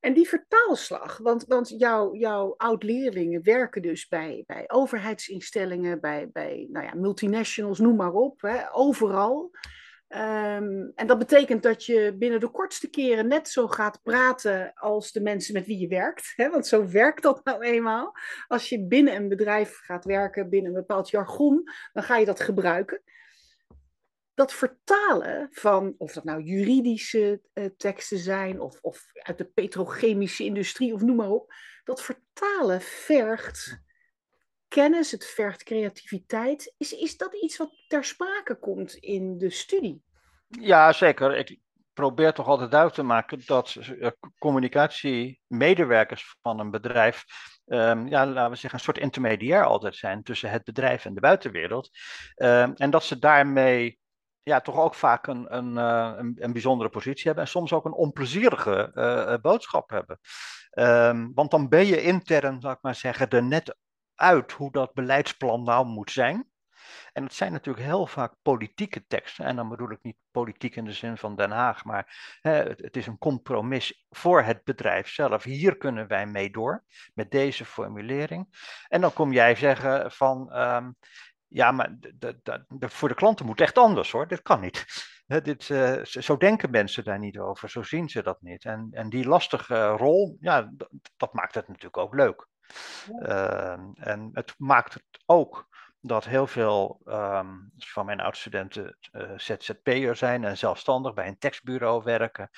En 0.00 0.14
die 0.14 0.28
vertaalslag, 0.28 1.18
want, 1.18 1.44
want 1.44 1.68
jouw, 1.68 2.14
jouw 2.14 2.54
oud-leerlingen 2.56 3.42
werken 3.42 3.82
dus 3.82 4.08
bij, 4.08 4.44
bij 4.46 4.64
overheidsinstellingen, 4.66 6.00
bij, 6.00 6.30
bij 6.32 6.66
nou 6.70 6.86
ja, 6.86 6.94
multinationals, 6.94 7.78
noem 7.78 7.96
maar 7.96 8.12
op, 8.12 8.66
overal. 8.72 9.50
Um, 10.14 10.92
en 10.94 11.06
dat 11.06 11.18
betekent 11.18 11.62
dat 11.62 11.84
je 11.84 12.16
binnen 12.18 12.40
de 12.40 12.50
kortste 12.50 12.90
keren 12.90 13.28
net 13.28 13.48
zo 13.48 13.68
gaat 13.68 14.02
praten 14.02 14.72
als 14.74 15.12
de 15.12 15.20
mensen 15.20 15.54
met 15.54 15.66
wie 15.66 15.78
je 15.78 15.88
werkt. 15.88 16.32
Hè? 16.36 16.50
Want 16.50 16.66
zo 16.66 16.88
werkt 16.88 17.22
dat 17.22 17.44
nou 17.44 17.62
eenmaal. 17.62 18.12
Als 18.46 18.68
je 18.68 18.86
binnen 18.86 19.14
een 19.14 19.28
bedrijf 19.28 19.78
gaat 19.78 20.04
werken, 20.04 20.48
binnen 20.48 20.70
een 20.70 20.78
bepaald 20.78 21.10
jargon, 21.10 21.62
dan 21.92 22.02
ga 22.02 22.16
je 22.16 22.24
dat 22.24 22.40
gebruiken. 22.40 23.02
Dat 24.34 24.52
vertalen 24.52 25.48
van, 25.50 25.94
of 25.98 26.12
dat 26.12 26.24
nou 26.24 26.42
juridische 26.42 27.40
uh, 27.54 27.64
teksten 27.76 28.18
zijn, 28.18 28.60
of, 28.60 28.78
of 28.80 29.04
uit 29.12 29.38
de 29.38 29.44
petrochemische 29.44 30.44
industrie, 30.44 30.94
of 30.94 31.02
noem 31.02 31.16
maar 31.16 31.30
op. 31.30 31.54
Dat 31.84 32.02
vertalen 32.02 32.80
vergt 32.80 33.82
kennis, 34.72 35.10
het 35.10 35.26
vergt 35.26 35.62
creativiteit. 35.62 36.74
Is, 36.76 36.92
is 36.92 37.16
dat 37.16 37.34
iets 37.34 37.56
wat 37.56 37.70
ter 37.88 38.04
sprake 38.04 38.58
komt 38.58 38.94
in 38.94 39.38
de 39.38 39.50
studie? 39.50 40.02
Ja, 40.48 40.92
zeker. 40.92 41.36
Ik, 41.36 41.58
probeer 41.92 42.32
toch 42.32 42.46
altijd 42.46 42.70
duidelijk 42.70 43.00
te 43.00 43.06
maken 43.06 43.42
dat 43.46 43.74
uh, 43.74 44.08
communicatiemedewerkers 44.38 46.36
van 46.42 46.60
een 46.60 46.70
bedrijf, 46.70 47.24
um, 47.66 48.08
ja, 48.08 48.26
laten 48.26 48.50
we 48.50 48.56
zeggen, 48.56 48.78
een 48.78 48.84
soort 48.84 48.98
intermediair 48.98 49.64
altijd 49.64 49.96
zijn 49.96 50.22
tussen 50.22 50.50
het 50.50 50.64
bedrijf 50.64 51.04
en 51.04 51.14
de 51.14 51.20
buitenwereld. 51.20 51.90
Um, 52.36 52.74
en 52.74 52.90
dat 52.90 53.04
ze 53.04 53.18
daarmee 53.18 54.00
ja, 54.42 54.60
toch 54.60 54.76
ook 54.76 54.94
vaak 54.94 55.26
een, 55.26 55.56
een, 55.56 55.74
uh, 55.74 56.12
een, 56.16 56.36
een, 56.38 56.52
bijzondere 56.52 56.90
positie 56.90 57.24
hebben 57.24 57.44
en 57.44 57.50
soms 57.50 57.72
ook 57.72 57.84
een 57.84 57.92
onplezierige 57.92 58.90
uh, 58.94 59.34
boodschap 59.40 59.90
hebben. 59.90 60.18
Um, 60.78 61.32
want 61.34 61.50
dan 61.50 61.68
ben 61.68 61.86
je 61.86 62.02
intern, 62.02 62.60
zou 62.60 62.74
ik 62.74 62.82
maar 62.82 62.94
zeggen, 62.94 63.28
er 63.28 63.42
net 63.42 63.76
uit 64.14 64.52
hoe 64.52 64.72
dat 64.72 64.94
beleidsplan 64.94 65.62
nou 65.62 65.86
moet 65.86 66.10
zijn. 66.10 66.50
En 67.12 67.24
het 67.24 67.34
zijn 67.34 67.52
natuurlijk 67.52 67.86
heel 67.86 68.06
vaak 68.06 68.34
politieke 68.42 69.06
teksten. 69.06 69.44
En 69.44 69.56
dan 69.56 69.68
bedoel 69.68 69.90
ik 69.90 70.02
niet 70.02 70.16
politiek 70.30 70.76
in 70.76 70.84
de 70.84 70.92
zin 70.92 71.16
van 71.16 71.36
Den 71.36 71.50
Haag, 71.50 71.84
maar 71.84 72.38
hè, 72.40 72.52
het, 72.52 72.96
is 72.96 73.06
een 73.06 73.18
compromis 73.18 74.06
voor 74.10 74.42
het 74.42 74.64
bedrijf 74.64 75.08
zelf. 75.08 75.42
Hier 75.44 75.76
kunnen 75.76 76.06
wij 76.08 76.26
mee 76.26 76.50
door 76.50 76.84
met 77.14 77.30
deze 77.30 77.64
formulering. 77.64 78.46
En 78.88 79.00
dan 79.00 79.12
kom 79.12 79.32
jij 79.32 79.54
zeggen 79.54 80.12
van. 80.12 80.56
Um, 80.58 80.96
ja, 81.54 81.72
maar 81.72 81.98
voor 82.78 83.08
de 83.08 83.14
klanten 83.14 83.46
moet 83.46 83.60
echt 83.60 83.78
anders 83.78 84.10
hoor. 84.10 84.28
Dit 84.28 84.42
kan 84.42 84.60
niet. 84.60 84.86
dit, 85.42 85.68
uh, 85.68 86.04
zo 86.04 86.36
denken 86.36 86.70
mensen 86.70 87.04
daar 87.04 87.18
niet 87.18 87.38
over. 87.38 87.70
Zo 87.70 87.82
zien 87.82 88.08
ze 88.08 88.22
dat 88.22 88.42
niet. 88.42 88.64
En, 88.64 88.88
en 88.90 89.08
die 89.08 89.26
lastige 89.26 89.86
rol, 89.86 90.36
ja, 90.40 90.72
dat 91.16 91.32
maakt 91.32 91.54
het 91.54 91.68
natuurlijk 91.68 91.96
ook 91.96 92.14
leuk. 92.14 92.48
Uh, 93.08 93.72
en 93.94 94.30
het 94.32 94.54
maakt 94.58 94.94
het 94.94 95.22
ook 95.26 95.68
dat 96.00 96.24
heel 96.24 96.46
veel 96.46 97.00
um, 97.04 97.72
van 97.76 98.06
mijn 98.06 98.20
oud-studenten 98.20 98.98
uh, 99.12 99.30
ZZP'er 99.36 100.16
zijn 100.16 100.44
en 100.44 100.58
zelfstandig 100.58 101.14
bij 101.14 101.26
een 101.26 101.38
tekstbureau 101.38 102.02
werken. 102.02 102.50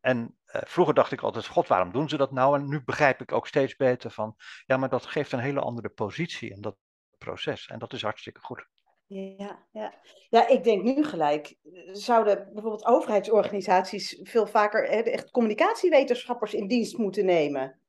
En 0.00 0.38
uh, 0.46 0.62
vroeger 0.64 0.94
dacht 0.94 1.12
ik 1.12 1.20
altijd, 1.20 1.46
god, 1.46 1.68
waarom 1.68 1.92
doen 1.92 2.08
ze 2.08 2.16
dat 2.16 2.32
nou? 2.32 2.58
En 2.58 2.68
nu 2.68 2.82
begrijp 2.84 3.20
ik 3.20 3.32
ook 3.32 3.46
steeds 3.46 3.76
beter 3.76 4.10
van, 4.10 4.34
ja, 4.66 4.76
maar 4.76 4.88
dat 4.88 5.06
geeft 5.06 5.32
een 5.32 5.38
hele 5.38 5.60
andere 5.60 5.88
positie 5.88 6.50
in 6.50 6.60
dat 6.60 6.76
proces. 7.18 7.66
En 7.66 7.78
dat 7.78 7.92
is 7.92 8.02
hartstikke 8.02 8.40
goed. 8.40 8.66
Ja, 9.06 9.66
ja. 9.70 9.94
ja, 10.28 10.48
ik 10.48 10.64
denk 10.64 10.82
nu 10.82 11.04
gelijk, 11.04 11.56
zouden 11.92 12.50
bijvoorbeeld 12.52 12.86
overheidsorganisaties 12.86 14.20
veel 14.22 14.46
vaker 14.46 14.88
echt 14.88 15.30
communicatiewetenschappers 15.30 16.54
in 16.54 16.68
dienst 16.68 16.98
moeten 16.98 17.24
nemen? 17.24 17.80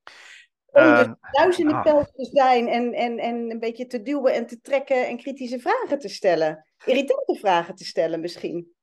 Om 0.72 0.84
uh, 0.84 0.98
dus 0.98 1.08
duizenden 1.32 1.76
uh, 1.76 1.84
nou. 1.84 2.06
te 2.16 2.30
zijn 2.34 2.68
en, 2.68 2.94
en, 2.94 3.18
en 3.18 3.52
een 3.52 3.60
beetje 3.60 3.88
te 3.88 4.02
duwen 4.02 4.34
en 4.34 4.46
te 4.46 4.62
trekken 4.62 5.08
en 5.08 5.18
kritische 5.18 5.60
vragen 5.60 6.00
te 6.00 6.10
stellen. 6.10 6.66
Irritante 6.86 7.36
vragen 7.36 7.76
te 7.76 7.86
stellen 7.86 8.20
misschien. 8.20 8.78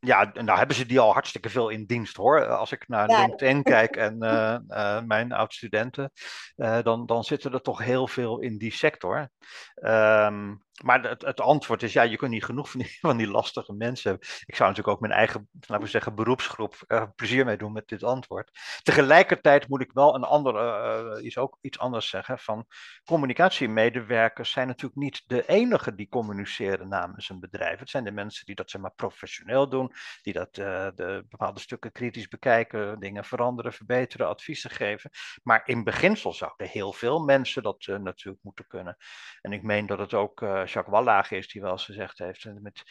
Ja, 0.00 0.30
nou 0.34 0.58
hebben 0.58 0.76
ze 0.76 0.86
die 0.86 1.00
al 1.00 1.12
hartstikke 1.12 1.50
veel 1.50 1.68
in 1.68 1.86
dienst 1.86 2.16
hoor. 2.16 2.46
Als 2.46 2.72
ik 2.72 2.88
naar 2.88 3.08
ja. 3.08 3.20
LinkedIn 3.20 3.62
kijk 3.74 3.96
en 3.96 4.24
uh, 4.24 4.56
uh, 4.68 5.02
mijn 5.02 5.32
oud-studenten, 5.32 6.12
uh, 6.56 6.82
dan, 6.82 7.06
dan 7.06 7.24
zitten 7.24 7.52
er 7.52 7.62
toch 7.62 7.78
heel 7.78 8.06
veel 8.06 8.40
in 8.40 8.58
die 8.58 8.72
sector. 8.72 9.30
Um, 9.74 10.62
maar 10.84 11.02
het, 11.02 11.22
het, 11.22 11.40
antwoord 11.40 11.82
is, 11.82 11.92
ja, 11.92 12.02
je 12.02 12.16
kunt 12.16 12.30
niet 12.30 12.44
genoeg 12.44 12.70
van 12.70 12.80
die, 12.80 12.96
van 13.00 13.16
die 13.16 13.28
lastige 13.28 13.72
mensen. 13.72 14.12
Ik 14.44 14.56
zou 14.56 14.68
natuurlijk 14.68 14.88
ook 14.88 15.00
mijn 15.00 15.12
eigen, 15.12 15.48
laten 15.60 15.84
we 15.84 15.90
zeggen, 15.90 16.14
beroepsgroep 16.14 16.74
plezier 17.16 17.44
mee 17.44 17.56
doen 17.56 17.72
met 17.72 17.88
dit 17.88 18.02
antwoord. 18.02 18.50
Tegelijkertijd 18.82 19.68
moet 19.68 19.80
ik 19.80 19.92
wel 19.92 20.14
een 20.14 20.24
andere, 20.24 21.22
iets, 21.22 21.38
ook 21.38 21.58
iets 21.60 21.78
anders 21.78 22.08
zeggen. 22.08 22.38
Van 22.38 22.66
communicatiemedewerkers 23.04 24.50
zijn 24.50 24.66
natuurlijk 24.66 25.00
niet 25.00 25.22
de 25.26 25.46
enige 25.46 25.94
die 25.94 26.08
communiceren 26.08 26.88
namens 26.88 27.28
een 27.28 27.40
bedrijf. 27.40 27.78
Het 27.78 27.90
zijn 27.90 28.04
de 28.04 28.12
mensen 28.12 28.46
die 28.46 28.54
dat 28.54 28.70
zeg 28.70 28.80
maar 28.80 28.94
professioneel 28.96 29.68
doen, 29.70 29.92
die 30.22 30.32
dat 30.32 30.58
uh, 30.58 30.88
de 30.94 31.24
bepaalde 31.28 31.60
stukken 31.60 31.92
kritisch 31.92 32.28
bekijken, 32.28 33.00
dingen 33.00 33.24
veranderen, 33.24 33.72
verbeteren, 33.72 34.28
adviezen 34.28 34.70
geven. 34.70 35.10
Maar 35.42 35.62
in 35.64 35.84
beginsel 35.84 36.32
zouden 36.32 36.68
heel 36.68 36.92
veel 36.92 37.24
mensen 37.24 37.62
dat 37.62 37.86
natuurlijk 37.86 38.42
moeten 38.42 38.66
kunnen. 38.66 38.96
En 39.40 39.52
ik 39.52 39.62
meen 39.62 39.86
dat 39.86 39.98
het 39.98 40.14
ook 40.14 40.40
Jacques 40.40 40.86
Wallage 40.86 41.36
is, 41.36 41.48
die 41.48 41.62
wel 41.62 41.72
eens 41.72 41.84
gezegd 41.84 42.18
heeft, 42.18 42.46
met, 42.60 42.82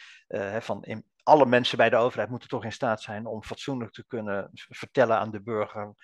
van 0.60 0.84
in, 0.84 1.04
alle 1.22 1.46
mensen 1.46 1.76
bij 1.76 1.90
de 1.90 1.96
overheid 1.96 2.30
moeten 2.30 2.48
toch 2.48 2.64
in 2.64 2.72
staat 2.72 3.02
zijn 3.02 3.26
om 3.26 3.42
fatsoenlijk 3.42 3.92
te 3.92 4.06
kunnen 4.06 4.50
vertellen 4.52 5.18
aan 5.18 5.30
de 5.30 5.42
burger 5.42 5.94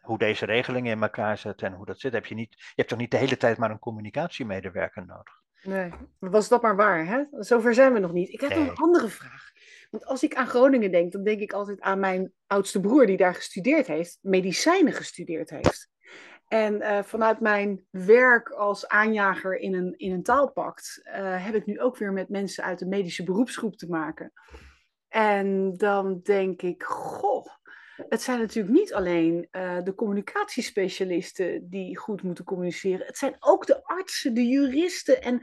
hoe 0.00 0.18
deze 0.18 0.44
regelingen 0.44 0.92
in 0.92 1.02
elkaar 1.02 1.38
zetten 1.38 1.66
en 1.66 1.74
hoe 1.74 1.86
dat 1.86 2.00
zit. 2.00 2.12
Heb 2.12 2.26
je, 2.26 2.34
niet, 2.34 2.54
je 2.56 2.72
hebt 2.74 2.88
toch 2.88 2.98
niet 2.98 3.10
de 3.10 3.16
hele 3.16 3.36
tijd 3.36 3.58
maar 3.58 3.70
een 3.70 3.78
communicatiemedewerker 3.78 5.06
nodig? 5.06 5.38
Nee, 5.62 5.92
was 6.18 6.48
dat 6.48 6.62
maar 6.62 6.76
waar, 6.76 7.06
hè? 7.06 7.24
Zover 7.30 7.74
zijn 7.74 7.92
we 7.92 7.98
nog 7.98 8.12
niet. 8.12 8.28
Ik 8.28 8.40
heb 8.40 8.50
nee. 8.50 8.58
een 8.58 8.74
andere 8.74 9.08
vraag. 9.08 9.52
Want 9.90 10.04
als 10.04 10.22
ik 10.22 10.34
aan 10.34 10.46
Groningen 10.46 10.90
denk, 10.90 11.12
dan 11.12 11.24
denk 11.24 11.40
ik 11.40 11.52
altijd 11.52 11.80
aan 11.80 12.00
mijn 12.00 12.32
oudste 12.46 12.80
broer 12.80 13.06
die 13.06 13.16
daar 13.16 13.34
gestudeerd 13.34 13.86
heeft, 13.86 14.18
medicijnen 14.20 14.92
gestudeerd 14.92 15.50
heeft. 15.50 15.88
En 16.48 16.74
uh, 16.74 17.02
vanuit 17.02 17.40
mijn 17.40 17.86
werk 17.90 18.48
als 18.48 18.88
aanjager 18.88 19.56
in 19.56 19.74
een, 19.74 19.94
in 19.96 20.12
een 20.12 20.22
taalpact 20.22 21.00
uh, 21.04 21.44
heb 21.44 21.54
ik 21.54 21.66
nu 21.66 21.80
ook 21.80 21.96
weer 21.96 22.12
met 22.12 22.28
mensen 22.28 22.64
uit 22.64 22.78
de 22.78 22.86
medische 22.86 23.24
beroepsgroep 23.24 23.76
te 23.76 23.88
maken. 23.88 24.32
En 25.08 25.74
dan 25.76 26.20
denk 26.22 26.62
ik, 26.62 26.82
goh, 26.82 27.46
het 28.08 28.22
zijn 28.22 28.38
natuurlijk 28.38 28.74
niet 28.74 28.94
alleen 28.94 29.48
uh, 29.52 29.82
de 29.82 29.94
communicatiespecialisten 29.94 31.68
die 31.68 31.98
goed 31.98 32.22
moeten 32.22 32.44
communiceren. 32.44 33.06
Het 33.06 33.18
zijn 33.18 33.36
ook 33.38 33.66
de 33.66 33.84
artsen, 33.84 34.34
de 34.34 34.46
juristen 34.46 35.22
en 35.22 35.42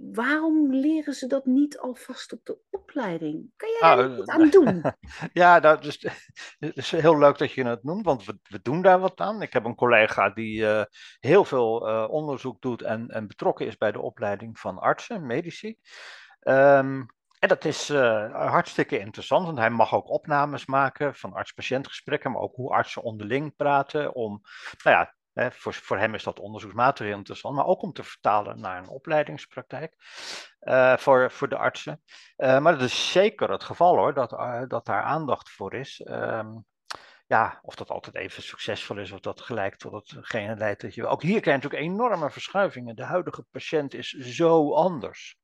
waarom 0.00 0.74
leren 0.74 1.14
ze 1.14 1.26
dat 1.26 1.46
niet 1.46 1.78
alvast 1.78 2.32
op 2.32 2.40
de 2.44 2.58
opleiding? 2.70 3.50
Kan 3.56 3.68
jij 3.68 3.80
daar 3.80 4.10
ah, 4.10 4.16
wat 4.16 4.28
aan 4.28 4.48
doen? 4.48 4.82
ja, 5.32 5.60
dat 5.60 5.84
is, 5.84 6.02
het 6.58 6.76
is 6.76 6.90
heel 6.90 7.18
leuk 7.18 7.38
dat 7.38 7.52
je 7.52 7.64
het 7.64 7.84
noemt, 7.84 8.04
want 8.04 8.24
we, 8.24 8.38
we 8.42 8.62
doen 8.62 8.82
daar 8.82 8.98
wat 8.98 9.20
aan. 9.20 9.42
Ik 9.42 9.52
heb 9.52 9.64
een 9.64 9.74
collega 9.74 10.30
die 10.30 10.60
uh, 10.60 10.82
heel 11.20 11.44
veel 11.44 11.88
uh, 11.88 12.10
onderzoek 12.10 12.60
doet 12.60 12.82
en, 12.82 13.08
en, 13.08 13.26
betrokken 13.26 13.66
is 13.66 13.76
bij 13.76 13.92
de 13.92 14.00
opleiding 14.00 14.58
van 14.58 14.78
artsen, 14.78 15.26
medici. 15.26 15.78
Um, 16.42 17.06
en 17.38 17.48
dat 17.48 17.64
is 17.64 17.90
uh, 17.90 18.48
hartstikke 18.50 18.98
interessant, 18.98 19.46
want 19.46 19.58
hij 19.58 19.70
mag 19.70 19.94
ook 19.94 20.10
opnames 20.10 20.66
maken 20.66 21.14
van 21.14 21.32
arts-patiëntgesprekken, 21.32 22.32
maar 22.32 22.40
ook 22.40 22.54
hoe 22.54 22.72
artsen 22.72 23.02
onderling 23.02 23.56
praten 23.56 24.14
om 24.14 24.42
nou 24.82 24.96
ja, 24.96 25.14
voor, 25.50 25.74
voor 25.74 25.98
hem 25.98 26.14
is 26.14 26.22
dat 26.22 26.38
onderzoeksmateriaal 26.38 27.16
interessant, 27.16 27.54
maar 27.54 27.66
ook 27.66 27.82
om 27.82 27.92
te 27.92 28.02
vertalen 28.02 28.60
naar 28.60 28.78
een 28.78 28.88
opleidingspraktijk 28.88 29.94
uh, 30.60 30.96
voor, 30.96 31.30
voor 31.30 31.48
de 31.48 31.56
artsen. 31.56 32.02
Uh, 32.36 32.58
maar 32.58 32.72
dat 32.72 32.82
is 32.82 33.12
zeker 33.12 33.50
het 33.50 33.64
geval 33.64 33.96
hoor, 33.96 34.14
dat, 34.14 34.32
uh, 34.32 34.62
dat 34.66 34.86
daar 34.86 35.02
aandacht 35.02 35.50
voor 35.50 35.74
is. 35.74 36.02
Um, 36.04 36.64
ja, 37.26 37.58
of 37.62 37.74
dat 37.74 37.90
altijd 37.90 38.16
even 38.16 38.42
succesvol 38.42 38.98
is, 38.98 39.12
of 39.12 39.20
dat 39.20 39.40
gelijk 39.40 39.76
tot 39.76 40.10
hetgene 40.10 40.56
leidt 40.56 40.80
dat 40.80 40.94
je. 40.94 41.06
Ook 41.06 41.22
hier 41.22 41.40
krijg 41.40 41.62
je 41.62 41.68
natuurlijk 41.68 41.92
enorme 41.92 42.30
verschuivingen. 42.30 42.96
De 42.96 43.04
huidige 43.04 43.44
patiënt 43.50 43.94
is 43.94 44.10
zo 44.10 44.74
anders. 44.74 45.36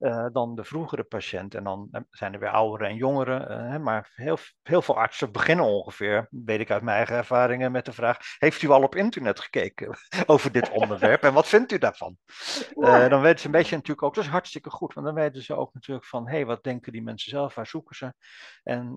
Uh, 0.00 0.26
dan 0.32 0.54
de 0.54 0.64
vroegere 0.64 1.02
patiënt. 1.02 1.54
En 1.54 1.64
dan 1.64 1.88
eh, 1.90 2.00
zijn 2.10 2.32
er 2.32 2.40
weer 2.40 2.50
ouderen 2.50 2.88
en 2.88 2.96
jongeren. 2.96 3.72
Uh, 3.72 3.80
maar 3.80 4.10
heel, 4.14 4.38
heel 4.62 4.82
veel 4.82 4.96
artsen 4.96 5.32
beginnen 5.32 5.64
ongeveer, 5.64 6.26
weet 6.30 6.60
ik 6.60 6.70
uit 6.70 6.82
mijn 6.82 6.96
eigen 6.96 7.16
ervaringen, 7.16 7.72
met 7.72 7.84
de 7.84 7.92
vraag: 7.92 8.18
Heeft 8.38 8.62
u 8.62 8.68
al 8.68 8.82
op 8.82 8.94
internet 8.94 9.40
gekeken 9.40 9.96
over 10.26 10.52
dit 10.52 10.70
onderwerp 10.70 11.22
en 11.22 11.32
wat 11.32 11.46
vindt 11.46 11.72
u 11.72 11.78
daarvan? 11.78 12.16
Ja. 12.80 13.08
dan 13.08 13.20
weten 13.20 13.38
ze 13.38 13.46
een 13.46 13.52
beetje 13.52 13.74
natuurlijk 13.74 14.02
ook, 14.02 14.14
dat 14.14 14.24
is 14.24 14.30
hartstikke 14.30 14.70
goed, 14.70 14.94
want 14.94 15.06
dan 15.06 15.14
weten 15.14 15.42
ze 15.42 15.56
ook 15.56 15.74
natuurlijk 15.74 16.06
van: 16.06 16.26
hé, 16.26 16.34
hey, 16.34 16.46
wat 16.46 16.64
denken 16.64 16.92
die 16.92 17.02
mensen 17.02 17.30
zelf, 17.30 17.54
waar 17.54 17.66
zoeken 17.66 17.96
ze? 17.96 18.14
En 18.62 18.94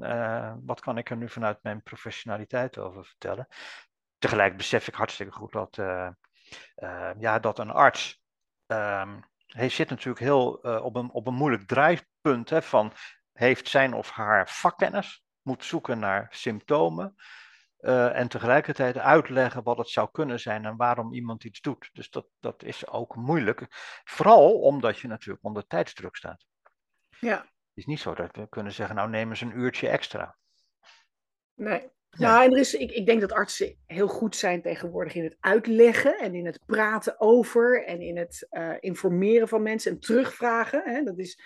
wat 0.65 0.79
kan 0.79 0.97
ik 0.97 1.09
er 1.09 1.17
nu 1.17 1.29
vanuit 1.29 1.57
mijn 1.61 1.83
professionaliteit 1.83 2.77
over 2.77 3.05
vertellen? 3.05 3.47
Tegelijk 4.17 4.57
besef 4.57 4.87
ik 4.87 4.93
hartstikke 4.93 5.31
goed 5.31 5.51
dat, 5.51 5.75
ja, 7.19 7.39
dat 7.39 7.59
een 7.59 7.71
arts. 7.71 8.21
Um, 8.67 9.31
hij 9.53 9.69
zit 9.69 9.89
natuurlijk 9.89 10.19
heel 10.19 10.65
uh, 10.65 10.85
op, 10.85 10.95
een, 10.95 11.11
op 11.11 11.27
een 11.27 11.33
moeilijk 11.33 11.67
draaipunt 11.67 12.49
hè, 12.49 12.61
van 12.61 12.93
heeft 13.31 13.67
zijn 13.67 13.93
of 13.93 14.09
haar 14.09 14.49
vakkennis, 14.49 15.23
moet 15.41 15.65
zoeken 15.65 15.99
naar 15.99 16.27
symptomen 16.29 17.15
uh, 17.79 18.19
en 18.19 18.27
tegelijkertijd 18.27 18.97
uitleggen 18.97 19.63
wat 19.63 19.77
het 19.77 19.89
zou 19.89 20.09
kunnen 20.11 20.39
zijn 20.39 20.65
en 20.65 20.75
waarom 20.75 21.13
iemand 21.13 21.43
iets 21.43 21.61
doet. 21.61 21.89
Dus 21.93 22.09
dat, 22.09 22.27
dat 22.39 22.63
is 22.63 22.87
ook 22.87 23.15
moeilijk, 23.15 23.65
vooral 24.03 24.59
omdat 24.59 24.99
je 24.99 25.07
natuurlijk 25.07 25.43
onder 25.43 25.67
tijdsdruk 25.67 26.15
staat. 26.15 26.45
Ja. 27.19 27.37
Het 27.37 27.81
is 27.83 27.85
niet 27.85 27.99
zo 27.99 28.13
dat 28.13 28.35
we 28.35 28.49
kunnen 28.49 28.73
zeggen, 28.73 28.95
nou 28.95 29.09
nemen 29.09 29.37
ze 29.37 29.45
een 29.45 29.57
uurtje 29.57 29.89
extra. 29.89 30.37
Nee, 31.53 31.91
Nou, 32.17 32.43
en 32.43 32.51
er 32.51 32.57
is, 32.57 32.73
ik, 32.73 32.91
ik 32.91 33.05
denk 33.05 33.21
dat 33.21 33.31
artsen 33.31 33.75
heel 33.85 34.07
goed 34.07 34.35
zijn 34.35 34.61
tegenwoordig 34.61 35.15
in 35.15 35.23
het 35.23 35.37
uitleggen 35.39 36.17
en 36.19 36.35
in 36.35 36.45
het 36.45 36.59
praten 36.65 37.19
over 37.19 37.85
en 37.85 38.01
in 38.01 38.17
het 38.17 38.47
uh, 38.51 38.71
informeren 38.79 39.47
van 39.47 39.61
mensen 39.61 39.91
en 39.91 39.99
terugvragen. 39.99 40.81
Hè. 40.85 41.03
Dat 41.03 41.17
is 41.17 41.39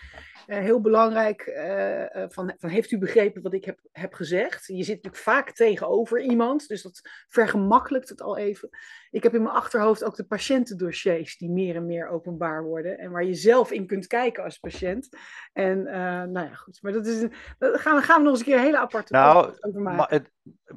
uh, 0.48 0.58
heel 0.58 0.82
belangrijk. 0.82 1.46
Uh, 1.46 2.26
van, 2.28 2.54
van, 2.58 2.70
heeft 2.70 2.92
u 2.92 2.98
begrepen 2.98 3.42
wat 3.42 3.54
ik 3.54 3.66
heb, 3.66 3.80
heb 3.92 4.14
gezegd? 4.14 4.66
Je 4.66 4.84
zit 4.84 4.96
natuurlijk 4.96 5.24
vaak 5.24 5.52
tegenover 5.52 6.22
iemand, 6.22 6.68
dus 6.68 6.82
dat 6.82 7.10
vergemakkelijkt 7.28 8.10
het 8.10 8.22
al 8.22 8.38
even. 8.38 8.70
Ik 9.12 9.24
heb 9.24 9.36
in 9.36 9.44
mijn 9.44 9.56
achterhoofd 9.56 10.04
ook 10.04 10.16
de 10.16 10.26
patiëntendossiers 10.26 11.38
die 11.38 11.50
meer 11.50 11.76
en 11.76 11.86
meer 11.86 12.08
openbaar 12.08 12.64
worden 12.64 12.98
en 12.98 13.12
waar 13.12 13.24
je 13.24 13.34
zelf 13.34 13.72
in 13.72 13.88
kunt 13.88 14.08
kijken 14.08 14.44
als 14.44 14.58
patiënt. 14.58 15.18
En 15.54 15.84
nou 16.32 16.40
ja, 16.40 16.54
goed. 16.54 16.82
Maar 16.82 16.92
dat 16.92 17.06
is, 17.06 17.20
daar 17.58 17.80
gaan, 17.80 17.96
we, 17.96 18.02
gaan 18.02 18.18
we 18.18 18.24
nog 18.24 18.32
eens 18.32 18.40
een 18.40 18.46
keer 18.46 18.58
een 18.58 18.64
hele 18.64 18.80
aparte 18.80 19.14
nou, 19.14 19.54
over 19.62 19.82
maken 19.82 20.26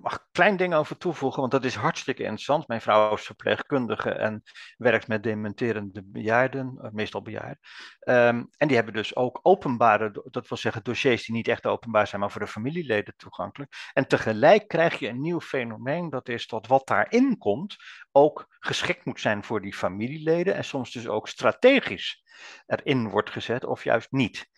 mag 0.00 0.12
een 0.12 0.26
klein 0.32 0.56
ding 0.56 0.74
over 0.74 0.96
toevoegen, 0.96 1.40
want 1.40 1.52
dat 1.52 1.64
is 1.64 1.74
hartstikke 1.74 2.22
interessant. 2.22 2.68
Mijn 2.68 2.80
vrouw 2.80 3.14
is 3.14 3.22
verpleegkundige 3.22 4.10
en 4.10 4.42
werkt 4.76 5.08
met 5.08 5.22
dementerende 5.22 6.02
bejaarden, 6.04 6.78
eh, 6.82 6.90
meestal 6.90 7.22
bejaarden. 7.22 7.58
Um, 8.00 8.48
en 8.56 8.66
die 8.66 8.76
hebben 8.76 8.94
dus 8.94 9.16
ook 9.16 9.40
openbare, 9.42 10.24
dat 10.30 10.48
wil 10.48 10.58
zeggen 10.58 10.82
dossiers 10.82 11.26
die 11.26 11.34
niet 11.34 11.48
echt 11.48 11.66
openbaar 11.66 12.06
zijn, 12.06 12.20
maar 12.20 12.30
voor 12.30 12.40
de 12.40 12.46
familieleden 12.46 13.14
toegankelijk. 13.16 13.72
En 13.92 14.06
tegelijk 14.06 14.68
krijg 14.68 14.98
je 14.98 15.08
een 15.08 15.20
nieuw 15.20 15.40
fenomeen, 15.40 16.10
dat 16.10 16.28
is 16.28 16.46
dat 16.46 16.66
wat 16.66 16.86
daarin 16.86 17.38
komt 17.38 17.76
ook 18.12 18.46
geschikt 18.58 19.04
moet 19.04 19.20
zijn 19.20 19.44
voor 19.44 19.62
die 19.62 19.74
familieleden 19.74 20.54
en 20.54 20.64
soms 20.64 20.92
dus 20.92 21.08
ook 21.08 21.28
strategisch 21.28 22.22
erin 22.66 23.08
wordt 23.08 23.30
gezet 23.30 23.64
of 23.64 23.84
juist 23.84 24.10
niet. 24.10 24.48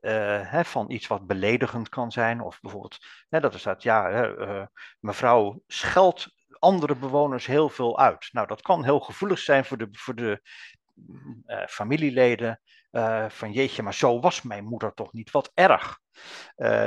Uh, 0.00 0.50
hè, 0.50 0.64
van 0.64 0.90
iets 0.90 1.06
wat 1.06 1.26
beledigend 1.26 1.88
kan 1.88 2.12
zijn. 2.12 2.40
Of 2.40 2.60
bijvoorbeeld, 2.60 2.98
hè, 3.28 3.40
dat 3.40 3.54
er 3.54 3.60
staat, 3.60 3.82
ja, 3.82 4.10
uh, 4.24 4.66
mevrouw 5.00 5.62
scheldt 5.66 6.34
andere 6.58 6.96
bewoners 6.96 7.46
heel 7.46 7.68
veel 7.68 7.98
uit. 7.98 8.28
Nou, 8.32 8.46
dat 8.46 8.62
kan 8.62 8.84
heel 8.84 9.00
gevoelig 9.00 9.38
zijn 9.38 9.64
voor 9.64 9.78
de, 9.78 9.88
voor 9.90 10.14
de 10.14 10.40
uh, 11.46 11.66
familieleden. 11.66 12.60
Van 13.28 13.52
jeetje, 13.52 13.82
maar 13.82 13.94
zo 13.94 14.20
was 14.20 14.42
mijn 14.42 14.64
moeder 14.64 14.94
toch 14.94 15.12
niet, 15.12 15.30
wat 15.30 15.50
erg. 15.54 15.98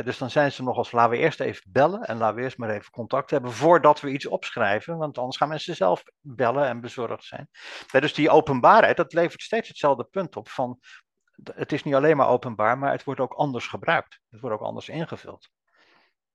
dus 0.03 0.17
dan 0.17 0.29
zijn 0.29 0.51
ze 0.51 0.63
nog 0.63 0.77
als, 0.77 0.91
laten 0.91 1.11
we 1.11 1.17
eerst 1.17 1.39
even 1.39 1.71
bellen 1.71 2.01
en 2.01 2.17
laten 2.17 2.35
we 2.35 2.41
eerst 2.41 2.57
maar 2.57 2.69
even 2.69 2.91
contact 2.91 3.31
hebben 3.31 3.51
voordat 3.51 4.01
we 4.01 4.09
iets 4.09 4.25
opschrijven, 4.25 4.97
want 4.97 5.17
anders 5.17 5.37
gaan 5.37 5.49
mensen 5.49 5.75
zelf 5.75 6.03
bellen 6.19 6.67
en 6.67 6.81
bezorgd 6.81 7.23
zijn. 7.23 7.49
dus 7.91 8.13
die 8.13 8.29
openbaarheid, 8.29 8.97
dat 8.97 9.13
levert 9.13 9.41
steeds 9.41 9.67
hetzelfde 9.67 10.03
punt 10.03 10.35
op 10.35 10.49
van 10.49 10.79
het 11.43 11.71
is 11.71 11.83
niet 11.83 11.93
alleen 11.93 12.17
maar 12.17 12.27
openbaar, 12.27 12.77
maar 12.77 12.91
het 12.91 13.03
wordt 13.03 13.19
ook 13.19 13.33
anders 13.33 13.67
gebruikt. 13.67 14.19
Het 14.29 14.39
wordt 14.41 14.55
ook 14.55 14.61
anders 14.61 14.89
ingevuld. 14.89 15.49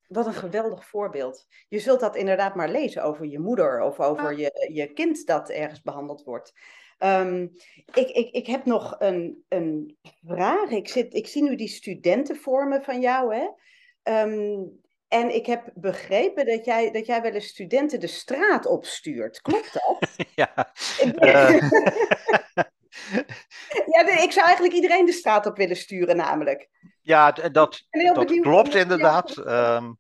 Wat 0.06 0.26
een 0.26 0.34
geweldig 0.34 0.86
voorbeeld. 0.86 1.46
Je 1.68 1.78
zult 1.78 2.00
dat 2.00 2.16
inderdaad 2.16 2.54
maar 2.54 2.68
lezen 2.68 3.02
over 3.02 3.26
je 3.26 3.38
moeder 3.38 3.80
of 3.80 4.00
over 4.00 4.38
je, 4.38 4.70
je 4.72 4.92
kind 4.92 5.26
dat 5.26 5.50
ergens 5.50 5.82
behandeld 5.82 6.24
wordt. 6.24 6.52
Um, 7.02 7.52
ik, 7.95 8.09
ik, 8.09 8.30
ik 8.30 8.47
heb 8.47 8.64
nog 8.64 8.97
een, 8.99 9.45
een 9.49 9.97
vraag. 10.26 10.71
Ik, 10.71 10.88
zit, 10.88 11.14
ik 11.14 11.26
zie 11.26 11.42
nu 11.42 11.57
die 11.57 11.69
studentenvormen 11.69 12.83
van 12.83 13.00
jou. 13.00 13.35
Hè? 13.35 13.49
Um, 14.23 14.80
en 15.09 15.35
ik 15.35 15.47
heb 15.47 15.71
begrepen 15.75 16.47
dat 16.47 16.64
jij, 16.64 16.90
dat 16.90 17.07
jij 17.07 17.23
wel 17.23 17.33
eens 17.33 17.47
studenten 17.47 18.00
de 18.00 18.07
straat 18.07 18.66
opstuurt. 18.66 19.40
Klopt 19.40 19.73
dat? 19.73 20.09
ja. 20.35 20.73
Uh... 21.00 21.61
ja, 23.95 24.23
ik 24.23 24.33
zou 24.33 24.47
eigenlijk 24.47 24.75
iedereen 24.75 25.07
de 25.07 25.12
straat 25.12 25.47
op 25.47 25.57
willen 25.57 25.76
sturen, 25.76 26.16
namelijk. 26.16 26.69
Ja, 27.02 27.33
dat, 27.33 27.87
dat 27.90 28.40
klopt 28.40 28.75
inderdaad. 28.75 29.37
Um, 29.37 29.99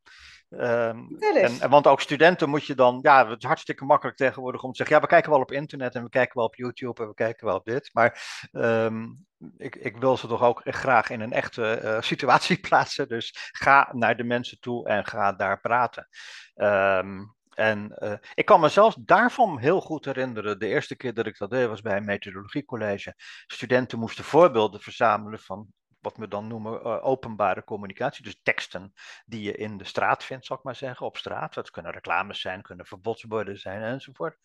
um, 0.50 1.16
en, 1.18 1.70
want 1.70 1.86
ook 1.86 2.00
studenten 2.00 2.48
moet 2.48 2.66
je 2.66 2.74
dan, 2.74 2.98
ja, 3.02 3.28
het 3.28 3.42
is 3.42 3.48
hartstikke 3.48 3.84
makkelijk 3.84 4.16
tegenwoordig 4.16 4.62
om 4.62 4.70
te 4.70 4.76
zeggen, 4.76 4.96
ja, 4.96 5.02
we 5.02 5.08
kijken 5.08 5.30
wel 5.30 5.40
op 5.40 5.52
internet 5.52 5.94
en 5.94 6.02
we 6.02 6.08
kijken 6.08 6.36
wel 6.36 6.46
op 6.46 6.54
YouTube 6.54 7.02
en 7.02 7.08
we 7.08 7.14
kijken 7.14 7.46
wel 7.46 7.56
op 7.56 7.64
dit, 7.64 7.90
maar 7.92 8.22
um, 8.52 9.26
ik, 9.56 9.76
ik, 9.76 9.96
wil 9.96 10.16
ze 10.16 10.26
toch 10.26 10.42
ook 10.42 10.60
graag 10.64 11.10
in 11.10 11.20
een 11.20 11.32
echte 11.32 11.80
uh, 11.84 12.00
situatie 12.00 12.60
plaatsen, 12.68 13.08
dus 13.08 13.50
ga 13.52 13.88
naar 13.92 14.16
de 14.16 14.24
mensen 14.24 14.60
toe 14.60 14.88
en 14.88 15.06
ga 15.06 15.32
daar 15.32 15.60
praten. 15.60 16.08
Um, 16.54 17.34
en 17.54 17.96
uh, 17.98 18.12
ik 18.34 18.44
kan 18.44 18.60
mezelf 18.60 18.96
daarvan 19.00 19.58
heel 19.58 19.80
goed 19.80 20.04
herinneren. 20.04 20.58
De 20.58 20.66
eerste 20.66 20.96
keer 20.96 21.14
dat 21.14 21.26
ik 21.26 21.38
dat 21.38 21.50
deed 21.50 21.68
was 21.68 21.80
bij 21.80 21.96
een 21.96 22.04
methodologiecollege. 22.04 23.14
Studenten 23.46 23.98
moesten 23.98 24.24
voorbeelden 24.24 24.80
verzamelen 24.80 25.38
van 25.38 25.66
wat 26.00 26.16
we 26.16 26.28
dan 26.28 26.46
noemen 26.46 26.72
uh, 26.72 27.04
openbare 27.04 27.64
communicatie. 27.64 28.24
Dus 28.24 28.40
teksten 28.42 28.92
die 29.24 29.42
je 29.42 29.52
in 29.52 29.76
de 29.76 29.84
straat 29.84 30.24
vindt, 30.24 30.46
zal 30.46 30.56
ik 30.56 30.62
maar 30.62 30.74
zeggen, 30.74 31.06
op 31.06 31.16
straat. 31.16 31.54
Dat 31.54 31.70
kunnen 31.70 31.92
reclames 31.92 32.40
zijn, 32.40 32.62
kunnen 32.62 32.86
verbodsborden 32.86 33.58
zijn 33.58 33.82
enzovoort. 33.82 34.36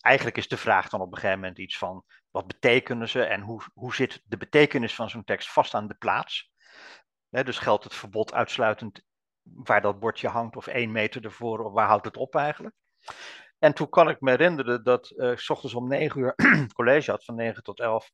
Eigenlijk 0.00 0.36
is 0.36 0.48
de 0.48 0.56
vraag 0.56 0.88
dan 0.88 1.00
op 1.00 1.12
een 1.12 1.18
gegeven 1.18 1.40
moment 1.40 1.58
iets 1.58 1.78
van 1.78 2.04
wat 2.30 2.46
betekenen 2.46 3.08
ze 3.08 3.24
en 3.24 3.40
hoe, 3.40 3.62
hoe 3.74 3.94
zit 3.94 4.22
de 4.24 4.36
betekenis 4.36 4.94
van 4.94 5.10
zo'n 5.10 5.24
tekst 5.24 5.52
vast 5.52 5.74
aan 5.74 5.88
de 5.88 5.94
plaats. 5.94 6.50
dus 7.28 7.58
geldt 7.58 7.84
het 7.84 7.94
verbod 7.94 8.32
uitsluitend 8.32 9.02
waar 9.42 9.80
dat 9.80 10.00
bordje 10.00 10.28
hangt 10.28 10.56
of 10.56 10.66
één 10.66 10.92
meter 10.92 11.24
ervoor, 11.24 11.64
of 11.64 11.72
waar 11.72 11.86
houdt 11.86 12.04
het 12.04 12.16
op 12.16 12.34
eigenlijk. 12.34 12.74
En 13.58 13.74
toen 13.74 13.88
kan 13.88 14.08
ik 14.08 14.20
me 14.20 14.30
herinneren 14.30 14.84
dat 14.84 15.12
uh, 15.16 15.36
s 15.36 15.50
ochtends 15.50 15.74
om 15.74 15.88
negen 15.88 16.20
uur 16.20 16.34
college 16.74 17.10
had, 17.10 17.24
van 17.24 17.34
negen 17.34 17.62
tot 17.62 17.80
elf. 17.80 18.10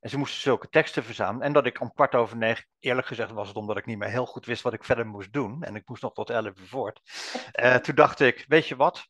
En 0.00 0.10
ze 0.10 0.18
moesten 0.18 0.40
zulke 0.40 0.68
teksten 0.68 1.04
verzamelen. 1.04 1.46
En 1.46 1.52
dat 1.52 1.66
ik 1.66 1.80
om 1.80 1.92
kwart 1.92 2.14
over 2.14 2.36
negen, 2.36 2.66
eerlijk 2.78 3.06
gezegd 3.06 3.30
was 3.30 3.48
het 3.48 3.56
omdat 3.56 3.76
ik 3.76 3.86
niet 3.86 3.98
meer 3.98 4.08
heel 4.08 4.26
goed 4.26 4.46
wist 4.46 4.62
wat 4.62 4.72
ik 4.72 4.84
verder 4.84 5.06
moest 5.06 5.32
doen. 5.32 5.62
En 5.62 5.74
ik 5.74 5.88
moest 5.88 6.02
nog 6.02 6.12
tot 6.14 6.30
elf 6.30 6.58
uur 6.58 6.66
voort. 6.66 7.00
Uh, 7.60 7.74
toen 7.84 7.94
dacht 7.94 8.20
ik, 8.20 8.44
weet 8.48 8.68
je 8.68 8.76
wat? 8.76 9.08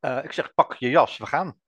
Uh, 0.00 0.24
ik 0.24 0.32
zeg, 0.32 0.54
pak 0.54 0.74
je 0.74 0.90
jas, 0.90 1.16
we 1.18 1.26
gaan. 1.26 1.60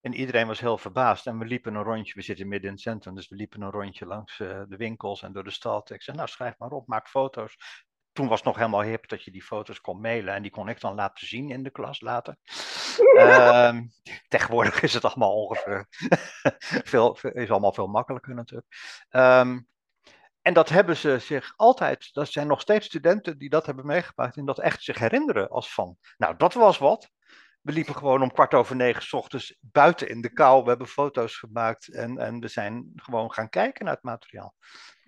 En 0.00 0.14
iedereen 0.14 0.46
was 0.46 0.60
heel 0.60 0.78
verbaasd. 0.78 1.26
En 1.26 1.38
we 1.38 1.44
liepen 1.44 1.74
een 1.74 1.82
rondje, 1.82 2.14
we 2.14 2.22
zitten 2.22 2.48
midden 2.48 2.68
in 2.68 2.74
het 2.74 2.84
centrum, 2.84 3.14
dus 3.14 3.28
we 3.28 3.36
liepen 3.36 3.62
een 3.62 3.70
rondje 3.70 4.06
langs 4.06 4.38
uh, 4.38 4.62
de 4.68 4.76
winkels 4.76 5.22
en 5.22 5.32
door 5.32 5.44
de 5.44 5.50
stad. 5.50 5.90
Ik 5.90 6.02
zei, 6.02 6.16
nou 6.16 6.28
schrijf 6.28 6.58
maar 6.58 6.70
op, 6.70 6.86
maak 6.86 7.08
foto's. 7.08 7.56
Toen 8.14 8.28
was 8.28 8.36
het 8.36 8.46
nog 8.46 8.56
helemaal 8.56 8.82
hip 8.82 9.08
dat 9.08 9.22
je 9.22 9.30
die 9.30 9.42
foto's 9.42 9.80
kon 9.80 10.00
mailen 10.00 10.34
en 10.34 10.42
die 10.42 10.50
kon 10.50 10.68
ik 10.68 10.80
dan 10.80 10.94
laten 10.94 11.26
zien 11.26 11.50
in 11.50 11.62
de 11.62 11.70
klas 11.70 12.00
later. 12.00 12.36
uh, 13.14 13.78
tegenwoordig 14.28 14.82
is 14.82 14.94
het 14.94 15.04
allemaal 15.04 15.34
ongeveer, 15.34 15.86
veel, 16.92 17.18
is 17.22 17.50
allemaal 17.50 17.72
veel 17.72 17.86
makkelijker 17.86 18.34
natuurlijk. 18.34 18.66
Um, 19.10 19.68
en 20.42 20.54
dat 20.54 20.68
hebben 20.68 20.96
ze 20.96 21.18
zich 21.18 21.52
altijd, 21.56 22.10
dat 22.12 22.28
zijn 22.28 22.46
nog 22.46 22.60
steeds 22.60 22.86
studenten 22.86 23.38
die 23.38 23.48
dat 23.48 23.66
hebben 23.66 23.86
meegemaakt 23.86 24.36
en 24.36 24.44
dat 24.44 24.58
echt 24.58 24.82
zich 24.82 24.98
herinneren 24.98 25.50
als 25.50 25.74
van, 25.74 25.96
nou 26.16 26.36
dat 26.36 26.54
was 26.54 26.78
wat. 26.78 27.10
We 27.60 27.72
liepen 27.72 27.94
gewoon 27.94 28.22
om 28.22 28.32
kwart 28.32 28.54
over 28.54 28.76
negen 28.76 29.02
s 29.02 29.12
ochtends 29.12 29.56
buiten 29.60 30.08
in 30.08 30.20
de 30.20 30.32
kou. 30.32 30.62
We 30.62 30.68
hebben 30.68 30.86
foto's 30.86 31.36
gemaakt 31.36 31.94
en, 31.94 32.18
en 32.18 32.40
we 32.40 32.48
zijn 32.48 32.92
gewoon 32.96 33.32
gaan 33.32 33.48
kijken 33.48 33.84
naar 33.84 33.94
het 33.94 34.02
materiaal. 34.02 34.54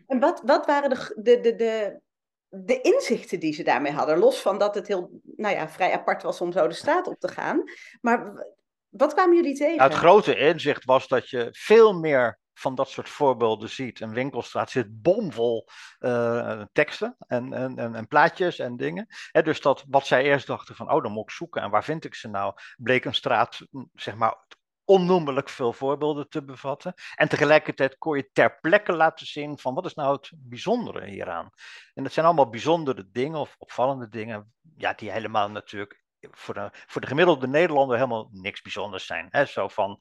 En 0.07 0.21
wat, 0.21 0.43
wat 0.45 0.67
waren 0.67 0.91
de, 0.91 1.15
de, 1.17 1.41
de, 1.41 1.55
de, 1.55 2.01
de 2.49 2.81
inzichten 2.81 3.41
die 3.41 3.53
ze 3.53 3.63
daarmee 3.63 3.93
hadden? 3.93 4.19
Los 4.19 4.41
van 4.41 4.59
dat 4.59 4.75
het 4.75 4.87
heel 4.87 5.21
nou 5.23 5.55
ja, 5.55 5.69
vrij 5.69 5.93
apart 5.93 6.23
was 6.23 6.41
om 6.41 6.53
zo 6.53 6.69
de 6.69 6.75
straat 6.75 7.07
op 7.07 7.19
te 7.19 7.29
gaan. 7.29 7.63
Maar 8.01 8.47
wat 8.89 9.15
kwamen 9.15 9.37
jullie 9.37 9.57
tegen? 9.57 9.77
Nou, 9.77 9.91
het 9.91 9.99
grote 9.99 10.37
inzicht 10.37 10.85
was 10.85 11.09
dat 11.09 11.29
je 11.29 11.49
veel 11.51 11.93
meer 11.93 12.39
van 12.59 12.75
dat 12.75 12.89
soort 12.89 13.09
voorbeelden 13.09 13.69
ziet. 13.69 14.01
Een 14.01 14.13
winkelstraat 14.13 14.71
zit 14.71 15.03
bomvol 15.03 15.69
uh, 16.01 16.63
teksten 16.73 17.17
en, 17.27 17.53
en, 17.53 17.95
en, 17.95 18.07
plaatjes 18.07 18.59
en 18.59 18.77
dingen. 18.77 19.07
dus 19.33 19.61
dat 19.61 19.85
wat 19.89 20.07
zij 20.07 20.23
eerst 20.23 20.47
dachten 20.47 20.75
van, 20.75 20.93
oh, 20.93 21.03
dan 21.03 21.13
moet 21.13 21.23
ik 21.23 21.31
zoeken 21.31 21.63
en 21.63 21.71
waar 21.71 21.85
vind 21.85 22.05
ik 22.05 22.15
ze 22.15 22.29
nou, 22.29 22.55
bleek 22.77 23.05
een 23.05 23.15
straat, 23.15 23.59
zeg 23.95 24.17
maar, 24.17 24.45
onnoemelijk 24.87 25.49
veel 25.49 25.73
voorbeelden 25.73 26.29
te 26.29 26.45
bevatten. 26.45 26.95
En 27.15 27.29
tegelijkertijd 27.29 27.99
kon 27.99 28.17
je 28.17 28.31
ter 28.33 28.59
plekke 28.61 28.93
laten 28.93 29.27
zien 29.27 29.59
van 29.59 29.75
wat 29.75 29.85
is 29.85 29.95
nou 29.95 30.13
het 30.13 30.33
bijzondere 30.37 31.07
hieraan. 31.07 31.51
En 31.95 32.03
dat 32.03 32.13
zijn 32.13 32.27
allemaal 32.27 32.51
bijzondere 32.51 33.09
dingen 33.11 33.41
of 33.41 33.55
opvallende 33.59 34.09
dingen, 34.09 34.55
ja, 34.77 34.93
die 34.93 35.11
helemaal 35.11 35.51
natuurlijk 35.51 36.05
voor 36.21 36.55
de, 36.55 36.71
voor 36.73 37.01
de 37.01 37.07
gemiddelde 37.07 37.49
Nederlander 37.49 37.97
helemaal 37.97 38.29
niks 38.33 38.63
bijzonders 38.63 39.07
zijn. 39.07 39.27
Hè? 39.31 39.45
Zo 39.45 39.69
van, 39.69 40.01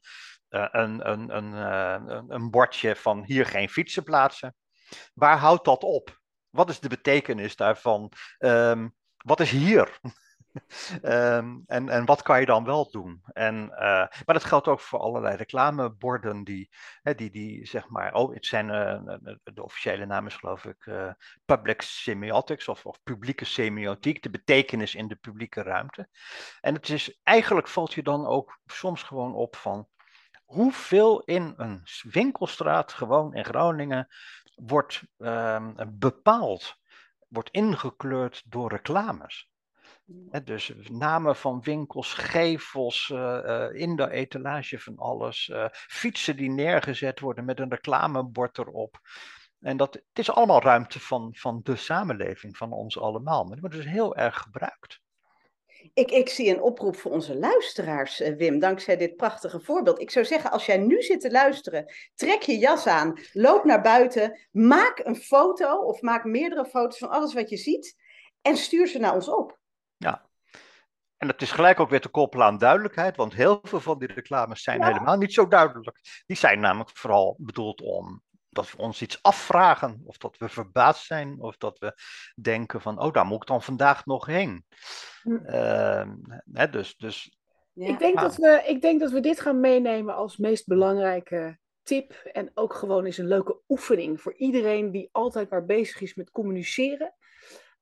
uh, 0.50 0.68
een, 0.70 1.10
een, 1.10 1.54
eh, 1.54 2.02
een, 2.06 2.34
een 2.34 2.50
bordje 2.50 2.96
van 2.96 3.24
hier 3.24 3.46
geen 3.46 3.68
fietsen 3.68 4.02
plaatsen. 4.02 4.54
Waar 5.14 5.38
houdt 5.38 5.64
dat 5.64 5.82
op? 5.82 6.20
Wat 6.50 6.68
is 6.68 6.80
de 6.80 6.88
betekenis 6.88 7.56
daarvan? 7.56 8.12
Um, 8.38 8.94
wat 9.16 9.40
is 9.40 9.50
hier? 9.50 9.98
Um, 11.02 11.62
en, 11.76 11.88
en 11.88 12.04
wat 12.04 12.22
kan 12.22 12.40
je 12.40 12.46
dan 12.46 12.64
wel 12.64 12.90
doen? 12.90 13.22
En, 13.32 13.54
uh, 13.70 13.78
maar 13.78 14.24
dat 14.24 14.44
geldt 14.44 14.68
ook 14.68 14.80
voor 14.80 14.98
allerlei 14.98 15.36
reclameborden 15.36 16.44
die, 16.44 16.70
hè, 17.02 17.14
die, 17.14 17.30
die 17.30 17.66
zeg 17.66 17.88
maar, 17.88 18.14
oh, 18.14 18.34
het 18.34 18.46
zijn, 18.46 18.68
uh, 18.68 19.14
de 19.42 19.62
officiële 19.62 20.06
naam 20.06 20.26
is 20.26 20.36
geloof 20.36 20.64
ik 20.64 20.86
uh, 20.86 21.10
public 21.44 21.82
semiotics 21.82 22.68
of, 22.68 22.86
of 22.86 23.02
publieke 23.02 23.44
semiotiek, 23.44 24.22
de 24.22 24.30
betekenis 24.30 24.94
in 24.94 25.08
de 25.08 25.16
publieke 25.16 25.62
ruimte. 25.62 26.08
En 26.60 26.74
het 26.74 26.88
is, 26.88 27.20
eigenlijk 27.22 27.68
valt 27.68 27.94
je 27.94 28.02
dan 28.02 28.26
ook 28.26 28.58
soms 28.66 29.02
gewoon 29.02 29.34
op 29.34 29.56
van, 29.56 29.88
hoeveel 30.44 31.22
in 31.22 31.54
een 31.56 31.82
winkelstraat, 32.02 32.92
gewoon 32.92 33.34
in 33.34 33.44
Groningen, 33.44 34.08
wordt 34.54 35.02
um, 35.18 35.74
bepaald, 35.88 36.76
wordt 37.28 37.50
ingekleurd 37.50 38.42
door 38.46 38.70
reclames. 38.70 39.50
Dus 40.44 40.72
namen 40.90 41.36
van 41.36 41.60
winkels, 41.60 42.14
gevels, 42.14 43.10
in 43.72 43.96
de 43.96 44.10
etalage 44.10 44.78
van 44.78 44.96
alles, 44.96 45.52
fietsen 45.72 46.36
die 46.36 46.50
neergezet 46.50 47.20
worden 47.20 47.44
met 47.44 47.60
een 47.60 47.70
reclamebord 47.70 48.58
erop. 48.58 49.00
En 49.60 49.76
dat, 49.76 49.94
het 49.94 50.18
is 50.18 50.30
allemaal 50.30 50.62
ruimte 50.62 51.00
van, 51.00 51.34
van 51.34 51.60
de 51.62 51.76
samenleving, 51.76 52.56
van 52.56 52.72
ons 52.72 52.98
allemaal. 52.98 53.42
Maar 53.42 53.52
het 53.52 53.60
wordt 53.60 53.76
dus 53.76 53.86
heel 53.86 54.16
erg 54.16 54.36
gebruikt. 54.36 55.00
Ik, 55.94 56.10
ik 56.10 56.28
zie 56.28 56.50
een 56.50 56.62
oproep 56.62 56.96
voor 56.96 57.10
onze 57.10 57.38
luisteraars, 57.38 58.20
eh, 58.20 58.36
Wim, 58.36 58.58
dankzij 58.58 58.96
dit 58.96 59.16
prachtige 59.16 59.60
voorbeeld. 59.60 60.00
Ik 60.00 60.10
zou 60.10 60.24
zeggen, 60.24 60.50
als 60.50 60.66
jij 60.66 60.78
nu 60.78 61.02
zit 61.02 61.20
te 61.20 61.30
luisteren, 61.30 61.92
trek 62.14 62.42
je 62.42 62.58
jas 62.58 62.86
aan, 62.86 63.18
loop 63.32 63.64
naar 63.64 63.82
buiten, 63.82 64.40
maak 64.50 65.00
een 65.04 65.16
foto 65.16 65.76
of 65.76 66.00
maak 66.00 66.24
meerdere 66.24 66.66
foto's 66.66 66.98
van 66.98 67.10
alles 67.10 67.34
wat 67.34 67.50
je 67.50 67.56
ziet 67.56 67.96
en 68.42 68.56
stuur 68.56 68.86
ze 68.86 68.98
naar 68.98 69.14
ons 69.14 69.28
op. 69.28 69.58
Ja, 69.96 70.26
en 71.16 71.28
het 71.28 71.42
is 71.42 71.50
gelijk 71.50 71.80
ook 71.80 71.90
weer 71.90 72.00
te 72.00 72.08
koppelen 72.08 72.46
aan 72.46 72.58
duidelijkheid, 72.58 73.16
want 73.16 73.34
heel 73.34 73.58
veel 73.62 73.80
van 73.80 73.98
die 73.98 74.12
reclames 74.12 74.62
zijn 74.62 74.84
helemaal 74.84 75.16
niet 75.16 75.32
zo 75.32 75.48
duidelijk. 75.48 76.00
Die 76.26 76.36
zijn 76.36 76.60
namelijk 76.60 76.90
vooral 76.96 77.36
bedoeld 77.38 77.80
om 77.80 78.22
dat 78.48 78.70
we 78.70 78.78
ons 78.78 79.02
iets 79.02 79.22
afvragen, 79.22 80.02
of 80.04 80.18
dat 80.18 80.38
we 80.38 80.48
verbaasd 80.48 81.06
zijn, 81.06 81.40
of 81.40 81.56
dat 81.56 81.78
we 81.78 81.94
denken 82.40 82.80
van, 82.80 83.00
oh, 83.00 83.12
daar 83.12 83.26
moet 83.26 83.40
ik 83.42 83.48
dan 83.48 83.62
vandaag 83.62 84.06
nog 84.06 84.26
heen. 84.26 84.64
Uh, 85.24 86.08
hè, 86.52 86.70
dus, 86.70 86.96
dus, 86.96 87.38
ja. 87.72 87.86
ik, 87.86 87.98
denk 87.98 88.20
dat 88.20 88.36
we, 88.36 88.62
ik 88.66 88.80
denk 88.80 89.00
dat 89.00 89.10
we 89.10 89.20
dit 89.20 89.40
gaan 89.40 89.60
meenemen 89.60 90.14
als 90.14 90.36
meest 90.36 90.66
belangrijke 90.66 91.58
tip 91.82 92.12
en 92.12 92.50
ook 92.54 92.74
gewoon 92.74 93.04
eens 93.04 93.18
een 93.18 93.28
leuke 93.28 93.60
oefening 93.68 94.20
voor 94.20 94.34
iedereen 94.34 94.90
die 94.90 95.08
altijd 95.12 95.50
maar 95.50 95.64
bezig 95.64 96.00
is 96.00 96.14
met 96.14 96.30
communiceren. 96.30 97.14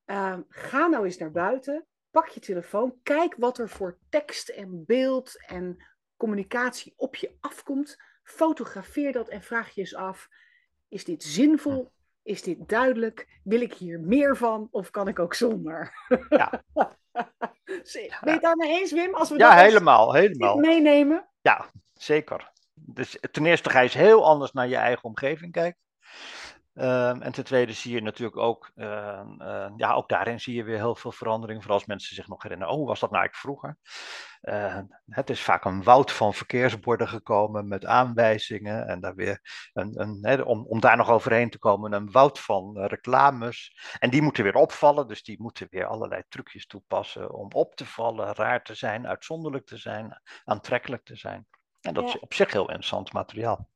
Uh, 0.05 0.37
ga 0.49 0.87
nou 0.87 1.05
eens 1.05 1.17
naar 1.17 1.31
buiten, 1.31 1.85
pak 2.15 2.27
je 2.27 2.39
telefoon, 2.39 2.99
kijk 3.03 3.35
wat 3.37 3.57
er 3.57 3.69
voor 3.69 3.97
tekst 4.09 4.49
en 4.49 4.83
beeld 4.85 5.45
en 5.47 5.85
communicatie 6.17 6.93
op 6.97 7.15
je 7.15 7.37
afkomt. 7.39 7.97
Fotografeer 8.23 9.11
dat 9.11 9.29
en 9.29 9.41
vraag 9.41 9.73
je 9.73 9.81
eens 9.81 9.95
af: 9.95 10.27
is 10.87 11.03
dit 11.03 11.23
zinvol? 11.23 11.91
Is 12.23 12.41
dit 12.41 12.69
duidelijk? 12.69 13.39
Wil 13.43 13.61
ik 13.61 13.73
hier 13.73 13.99
meer 13.99 14.37
van 14.37 14.67
of 14.71 14.89
kan 14.89 15.07
ik 15.07 15.19
ook 15.19 15.33
zonder? 15.33 15.93
Ja. 16.29 16.63
ben 16.73 18.23
je 18.23 18.31
het 18.31 18.41
daarmee 18.41 18.79
eens, 18.79 18.91
Wim? 18.91 19.15
Als 19.15 19.29
we 19.29 19.37
ja, 19.37 19.55
helemaal, 19.55 20.13
helemaal. 20.13 20.57
meenemen? 20.57 21.29
Ja, 21.41 21.69
zeker. 21.93 22.51
Dus 22.73 23.17
ten 23.31 23.45
eerste 23.45 23.69
ga 23.69 23.77
je 23.77 23.83
eens 23.83 23.93
heel 23.93 24.25
anders 24.25 24.51
naar 24.51 24.67
je 24.67 24.75
eigen 24.75 25.03
omgeving 25.03 25.51
kijken. 25.51 25.79
Ehm, 26.75 27.21
en 27.21 27.31
ten 27.31 27.43
tweede 27.43 27.73
zie 27.73 27.93
je 27.93 28.01
natuurlijk 28.01 28.37
ook, 28.37 28.71
ehm, 28.75 29.41
ehm, 29.41 29.73
ja, 29.77 29.93
ook 29.93 30.09
daarin 30.09 30.39
zie 30.39 30.55
je 30.55 30.63
weer 30.63 30.77
heel 30.77 30.95
veel 30.95 31.11
verandering. 31.11 31.59
Vooral 31.59 31.77
als 31.77 31.87
mensen 31.87 32.15
zich 32.15 32.27
nog 32.27 32.43
herinneren, 32.43 32.73
oh, 32.73 32.87
was 32.87 32.99
dat 32.99 33.11
nou 33.11 33.21
eigenlijk 33.21 33.35
vroeger? 33.35 33.77
het 35.05 35.29
is 35.29 35.41
vaak 35.41 35.65
een 35.65 35.83
woud 35.83 36.11
van 36.11 36.33
verkeersborden 36.33 37.07
gekomen 37.07 37.67
met 37.67 37.85
aanwijzingen. 37.85 38.87
En 38.87 38.99
daar 38.99 39.15
weer 39.15 39.39
een, 39.73 40.01
een 40.01 40.45
om, 40.45 40.65
om 40.65 40.79
daar 40.79 40.97
nog 40.97 41.09
overheen 41.09 41.49
te 41.49 41.59
komen, 41.59 41.93
een 41.93 42.11
woud 42.11 42.39
van 42.39 42.77
uh, 42.77 42.85
reclames. 42.85 43.77
En 43.99 44.09
die 44.09 44.21
moeten 44.21 44.43
weer 44.43 44.55
opvallen, 44.55 45.07
dus 45.07 45.23
die 45.23 45.41
moeten 45.41 45.67
weer 45.69 45.85
allerlei 45.85 46.23
trucjes 46.29 46.67
toepassen 46.67 47.33
om 47.33 47.51
op 47.51 47.75
te 47.75 47.85
vallen, 47.85 48.35
raar 48.35 48.63
te 48.63 48.73
zijn, 48.73 49.07
uitzonderlijk 49.07 49.65
te 49.65 49.77
zijn, 49.77 50.21
aantrekkelijk 50.43 51.03
te 51.03 51.15
zijn. 51.15 51.47
En 51.81 51.93
dat 51.93 52.07
is 52.07 52.19
op 52.19 52.33
zich 52.33 52.51
heel 52.51 52.67
interessant 52.67 53.13
materiaal. 53.13 53.69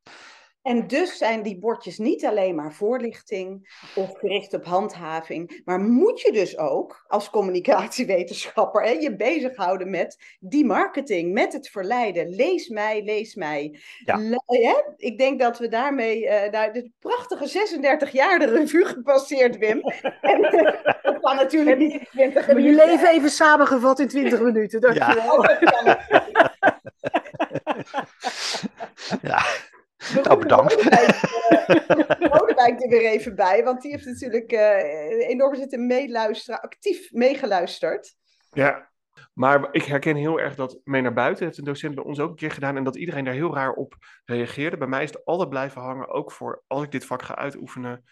En 0.61 0.87
dus 0.87 1.17
zijn 1.17 1.43
die 1.43 1.59
bordjes 1.59 1.97
niet 1.97 2.25
alleen 2.25 2.55
maar 2.55 2.73
voorlichting 2.73 3.69
of 3.95 4.17
gericht 4.17 4.53
op 4.53 4.65
handhaving, 4.65 5.61
maar 5.65 5.79
moet 5.79 6.21
je 6.21 6.31
dus 6.31 6.57
ook 6.57 7.05
als 7.07 7.29
communicatiewetenschapper 7.29 8.83
hè, 8.83 8.89
je 8.89 9.15
bezighouden 9.15 9.89
met 9.89 10.17
die 10.39 10.65
marketing, 10.65 11.33
met 11.33 11.53
het 11.53 11.69
verleiden. 11.69 12.29
Lees 12.29 12.67
mij, 12.67 13.03
lees 13.03 13.35
mij. 13.35 13.79
Ja. 14.05 14.41
Ik 14.97 15.17
denk 15.17 15.39
dat 15.39 15.57
we 15.57 15.67
daarmee 15.67 16.23
uh, 16.23 16.49
nou, 16.51 16.73
de 16.73 16.91
prachtige 16.99 17.47
36 17.47 18.11
jaar 18.11 18.39
de 18.39 18.45
revue 18.45 18.85
gepasseerd, 18.85 19.57
Wim. 19.57 19.81
en 20.21 20.41
dat 21.01 21.19
kan 21.19 21.35
natuurlijk 21.35 21.77
niet 21.77 21.93
in 21.93 22.07
20 22.11 22.47
minuten. 22.47 22.69
Je 22.69 22.85
leven 22.85 23.09
even 23.09 23.29
samengevat 23.29 23.99
in 23.99 24.07
20 24.07 24.41
minuten, 24.41 24.81
dankjewel. 24.81 25.43
Ja. 25.43 25.59
ja. 29.21 29.45
Nou, 30.13 30.39
bedankt. 30.47 30.83
Lodewijk 32.19 32.83
er 32.83 32.89
weer 32.89 33.05
even 33.05 33.35
bij, 33.35 33.63
want 33.63 33.81
die 33.81 33.91
heeft 33.91 34.05
natuurlijk 34.05 34.51
uh, 34.51 35.29
enorm 35.29 35.55
zitten 35.55 35.87
meeluisteren, 35.87 36.61
actief 36.61 37.11
meegeluisterd. 37.11 38.15
Ja, 38.51 38.89
maar 39.33 39.67
ik 39.71 39.83
herken 39.83 40.15
heel 40.15 40.39
erg 40.39 40.55
dat 40.55 40.79
mee 40.83 41.01
naar 41.01 41.13
buiten 41.13 41.45
heeft 41.45 41.57
een 41.57 41.63
docent 41.63 41.95
bij 41.95 42.03
ons 42.03 42.19
ook 42.19 42.29
een 42.29 42.35
keer 42.35 42.51
gedaan 42.51 42.77
en 42.77 42.83
dat 42.83 42.95
iedereen 42.95 43.25
daar 43.25 43.33
heel 43.33 43.53
raar 43.53 43.73
op 43.73 43.95
reageerde. 44.25 44.77
Bij 44.77 44.87
mij 44.87 45.03
is 45.03 45.09
het 45.09 45.25
altijd 45.25 45.49
blijven 45.49 45.81
hangen, 45.81 46.07
ook 46.07 46.31
voor 46.31 46.63
als 46.67 46.83
ik 46.83 46.91
dit 46.91 47.05
vak 47.05 47.21
ga 47.21 47.35
uitoefenen, 47.35 48.03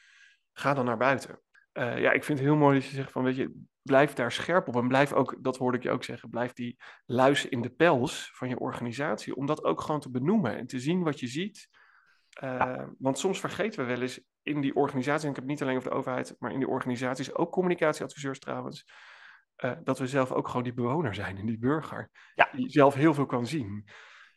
ga 0.53 0.73
dan 0.73 0.85
naar 0.85 0.97
buiten. 0.97 1.41
Uh, 1.73 1.99
ja, 1.99 2.11
ik 2.11 2.23
vind 2.23 2.39
het 2.39 2.47
heel 2.47 2.57
mooi 2.57 2.79
dat 2.79 2.89
je 2.89 2.95
zegt 2.95 3.11
van, 3.11 3.23
weet 3.23 3.35
je, 3.35 3.61
blijf 3.81 4.13
daar 4.13 4.31
scherp 4.31 4.67
op 4.67 4.75
en 4.75 4.87
blijf 4.87 5.13
ook, 5.13 5.37
dat 5.41 5.57
hoorde 5.57 5.77
ik 5.77 5.83
je 5.83 5.91
ook 5.91 6.03
zeggen, 6.03 6.29
blijf 6.29 6.53
die 6.53 6.79
luis 7.05 7.45
in 7.45 7.61
de 7.61 7.69
pels 7.69 8.31
van 8.33 8.49
je 8.49 8.59
organisatie, 8.59 9.35
om 9.35 9.45
dat 9.45 9.63
ook 9.63 9.81
gewoon 9.81 9.99
te 9.99 10.11
benoemen 10.11 10.57
en 10.57 10.67
te 10.67 10.79
zien 10.79 11.03
wat 11.03 11.19
je 11.19 11.27
ziet 11.27 11.69
uh, 12.43 12.83
Want 12.97 13.19
soms 13.19 13.39
vergeten 13.39 13.79
we 13.79 13.85
wel 13.85 14.01
eens 14.01 14.19
in 14.41 14.61
die 14.61 14.75
organisatie, 14.75 15.23
en 15.23 15.29
ik 15.29 15.35
heb 15.35 15.43
het 15.43 15.53
niet 15.53 15.61
alleen 15.61 15.77
over 15.77 15.89
de 15.89 15.95
overheid, 15.95 16.35
maar 16.39 16.51
in 16.51 16.59
die 16.59 16.67
organisaties, 16.67 17.33
ook 17.33 17.51
communicatieadviseurs 17.51 18.39
trouwens, 18.39 18.85
uh, 19.57 19.71
dat 19.83 19.99
we 19.99 20.07
zelf 20.07 20.31
ook 20.31 20.47
gewoon 20.47 20.63
die 20.63 20.73
bewoner 20.73 21.15
zijn 21.15 21.37
en 21.37 21.45
die 21.45 21.59
burger, 21.59 22.09
ja. 22.35 22.49
die 22.51 22.69
zelf 22.69 22.93
heel 22.93 23.13
veel 23.13 23.25
kan 23.25 23.47
zien. 23.47 23.89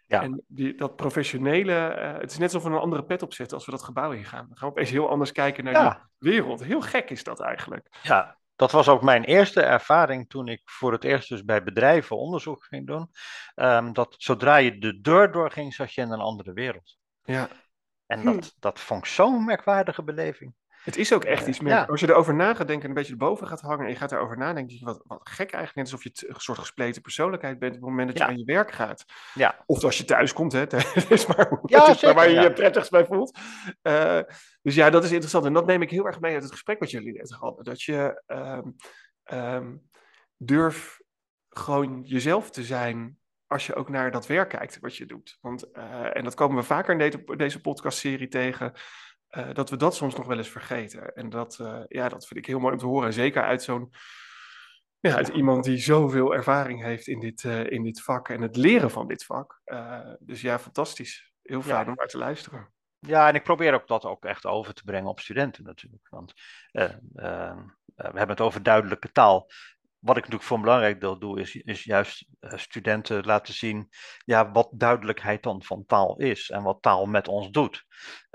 Ja. 0.06 0.22
En 0.22 0.44
die, 0.46 0.74
dat 0.74 0.96
professionele, 0.96 1.96
uh, 1.98 2.20
het 2.20 2.30
is 2.30 2.38
net 2.38 2.54
alsof 2.54 2.70
we 2.70 2.76
een 2.76 2.82
andere 2.82 3.04
pet 3.04 3.22
opzetten 3.22 3.56
als 3.56 3.66
we 3.66 3.72
dat 3.72 3.82
gebouw 3.82 4.12
ingaan. 4.12 4.46
Dan 4.48 4.56
gaan 4.56 4.68
we 4.68 4.74
opeens 4.74 4.90
heel 4.90 5.08
anders 5.08 5.32
kijken 5.32 5.64
naar 5.64 5.72
ja. 5.72 6.10
de 6.18 6.30
wereld. 6.30 6.64
Heel 6.64 6.80
gek 6.80 7.10
is 7.10 7.24
dat 7.24 7.40
eigenlijk. 7.40 7.98
Ja, 8.02 8.38
dat 8.56 8.70
was 8.70 8.88
ook 8.88 9.02
mijn 9.02 9.24
eerste 9.24 9.62
ervaring 9.62 10.28
toen 10.28 10.48
ik 10.48 10.60
voor 10.64 10.92
het 10.92 11.04
eerst 11.04 11.28
dus 11.28 11.44
bij 11.44 11.62
bedrijven 11.62 12.16
onderzoek 12.16 12.64
ging 12.64 12.86
doen. 12.86 13.10
Um, 13.54 13.92
dat 13.92 14.14
zodra 14.18 14.56
je 14.56 14.78
de 14.78 15.00
deur 15.00 15.32
doorging, 15.32 15.74
zat 15.74 15.92
je 15.92 16.00
in 16.00 16.10
een 16.10 16.20
andere 16.20 16.52
wereld. 16.52 16.98
Ja. 17.22 17.48
En 18.10 18.24
dat, 18.24 18.44
hm. 18.44 18.50
dat 18.58 18.80
vond 18.80 19.04
ik 19.04 19.10
zo'n 19.10 19.44
merkwaardige 19.44 20.02
beleving. 20.02 20.54
Het 20.82 20.96
is 20.96 21.12
ook 21.12 21.24
echt 21.24 21.46
iets 21.46 21.60
meer. 21.60 21.86
Als 21.86 22.00
je 22.00 22.08
erover 22.08 22.34
na 22.34 22.54
gaat 22.54 22.66
denken 22.66 22.82
en 22.82 22.88
een 22.88 22.94
beetje 22.94 23.12
erboven 23.12 23.46
gaat 23.46 23.60
hangen 23.60 23.84
en 23.84 23.90
je 23.90 23.96
gaat 23.96 24.12
erover 24.12 24.38
nadenken, 24.38 24.78
je 24.78 24.84
wat, 24.84 25.02
wat 25.06 25.28
gek 25.28 25.52
eigenlijk. 25.52 25.74
Net 25.74 25.84
alsof 25.84 26.02
je 26.02 26.28
een 26.28 26.40
soort 26.40 26.58
gespleten 26.58 27.02
persoonlijkheid 27.02 27.58
bent 27.58 27.74
op 27.74 27.80
het 27.80 27.88
moment 27.88 28.08
dat 28.08 28.18
je 28.18 28.24
aan 28.24 28.38
je 28.38 28.44
werk 28.44 28.72
gaat. 28.72 29.04
Ja. 29.34 29.62
Of 29.66 29.84
als 29.84 29.98
je 29.98 30.04
thuis 30.04 30.32
komt, 30.32 30.52
hè. 30.52 30.62
is 31.08 31.26
maar, 31.26 31.60
ja, 31.64 31.94
zeker, 31.94 32.14
waar 32.14 32.30
je 32.30 32.40
je 32.40 32.52
prettigst 32.52 32.90
bij 32.90 33.04
voelt. 33.04 33.38
Uh, 33.82 34.20
dus 34.62 34.74
ja, 34.74 34.90
dat 34.90 35.04
is 35.04 35.10
interessant. 35.10 35.44
En 35.44 35.52
dat 35.52 35.66
neem 35.66 35.82
ik 35.82 35.90
heel 35.90 36.06
erg 36.06 36.20
mee 36.20 36.34
uit 36.34 36.42
het 36.42 36.52
gesprek 36.52 36.78
wat 36.78 36.90
jullie 36.90 37.12
net 37.12 37.30
hadden. 37.30 37.64
Dat 37.64 37.82
je 37.82 38.22
um, 38.26 38.76
um, 39.32 39.88
durf 40.36 41.00
gewoon 41.48 42.02
jezelf 42.02 42.50
te 42.50 42.62
zijn 42.62 43.19
als 43.50 43.66
je 43.66 43.74
ook 43.74 43.88
naar 43.88 44.10
dat 44.10 44.26
werk 44.26 44.48
kijkt 44.48 44.78
wat 44.80 44.96
je 44.96 45.06
doet. 45.06 45.38
Want, 45.40 45.68
uh, 45.72 46.16
en 46.16 46.24
dat 46.24 46.34
komen 46.34 46.56
we 46.56 46.62
vaker 46.62 46.92
in 46.92 46.98
deze, 46.98 47.36
deze 47.36 47.60
podcastserie 47.60 48.28
tegen, 48.28 48.72
uh, 49.30 49.52
dat 49.52 49.70
we 49.70 49.76
dat 49.76 49.94
soms 49.94 50.16
nog 50.16 50.26
wel 50.26 50.38
eens 50.38 50.48
vergeten. 50.48 51.14
En 51.14 51.28
dat, 51.28 51.58
uh, 51.60 51.80
ja, 51.88 52.08
dat 52.08 52.26
vind 52.26 52.40
ik 52.40 52.46
heel 52.46 52.58
mooi 52.58 52.72
om 52.72 52.78
te 52.78 52.86
horen. 52.86 53.12
Zeker 53.12 53.42
uit 53.42 53.62
zo'n, 53.62 53.92
ja, 54.98 55.14
uit 55.14 55.28
iemand 55.28 55.64
die 55.64 55.78
zoveel 55.78 56.34
ervaring 56.34 56.82
heeft 56.82 57.06
in 57.06 57.20
dit, 57.20 57.44
in 57.44 57.82
dit 57.82 58.02
vak 58.02 58.28
en 58.28 58.40
het 58.40 58.56
leren 58.56 58.90
van 58.90 59.08
dit 59.08 59.24
vak. 59.24 59.60
dus 60.20 60.40
ja, 60.40 60.58
fantastisch. 60.58 61.32
Heel 61.42 61.62
fijn 61.62 61.84
ja. 61.84 61.90
om 61.90 61.94
naar 61.96 62.06
te 62.06 62.18
luisteren. 62.18 62.72
Ja, 62.98 63.28
en 63.28 63.34
ik 63.34 63.42
probeer 63.42 63.74
ook 63.74 63.86
dat 63.86 64.04
ook 64.04 64.24
echt 64.24 64.46
over 64.46 64.74
te 64.74 64.84
brengen 64.84 65.10
op 65.10 65.20
studenten 65.20 65.64
natuurlijk. 65.64 66.08
Want 66.08 66.32
we 66.72 67.00
hebben 67.96 68.28
het 68.28 68.40
over 68.40 68.62
duidelijke 68.62 69.12
taal 69.12 69.50
wat 70.00 70.16
ik 70.16 70.22
natuurlijk 70.22 70.48
voor 70.48 70.56
een 70.56 70.62
belangrijk 70.62 71.00
deel 71.00 71.18
doe, 71.18 71.40
is, 71.40 71.54
is 71.54 71.84
juist 71.84 72.26
uh, 72.40 72.52
studenten 72.56 73.24
laten 73.24 73.54
zien 73.54 73.88
ja, 74.24 74.50
wat 74.50 74.68
duidelijkheid 74.72 75.42
dan 75.42 75.62
van 75.62 75.84
taal 75.86 76.16
is 76.16 76.50
en 76.50 76.62
wat 76.62 76.82
taal 76.82 77.06
met 77.06 77.28
ons 77.28 77.50
doet. 77.50 77.84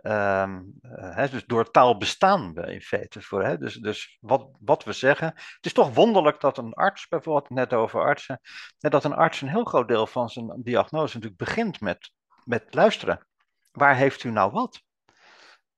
Um, 0.01 0.73
hè, 0.89 1.30
dus 1.30 1.45
door 1.45 1.71
taal 1.71 1.97
bestaan 1.97 2.54
we 2.54 2.73
in 2.73 2.82
feite 2.82 3.21
voor. 3.21 3.58
Dus 3.60 3.75
dus 3.75 4.17
wat, 4.21 4.49
wat 4.60 4.84
we 4.84 4.93
zeggen. 4.93 5.28
Het 5.28 5.65
is 5.65 5.73
toch 5.73 5.93
wonderlijk 5.93 6.39
dat 6.39 6.58
een 6.58 6.73
arts, 6.73 7.08
bijvoorbeeld 7.08 7.49
net 7.49 7.73
over 7.73 8.01
artsen, 8.01 8.39
dat 8.78 9.04
een 9.04 9.13
arts 9.13 9.41
een 9.41 9.47
heel 9.49 9.63
groot 9.63 9.88
deel 9.88 10.08
van 10.08 10.30
zijn 10.30 10.62
diagnose 10.63 11.15
natuurlijk 11.15 11.41
begint 11.41 11.82
met, 11.82 12.12
met 12.43 12.73
luisteren. 12.73 13.28
Waar 13.71 13.95
heeft 13.95 14.23
u 14.23 14.32
nou 14.32 14.51
wat? 14.51 14.84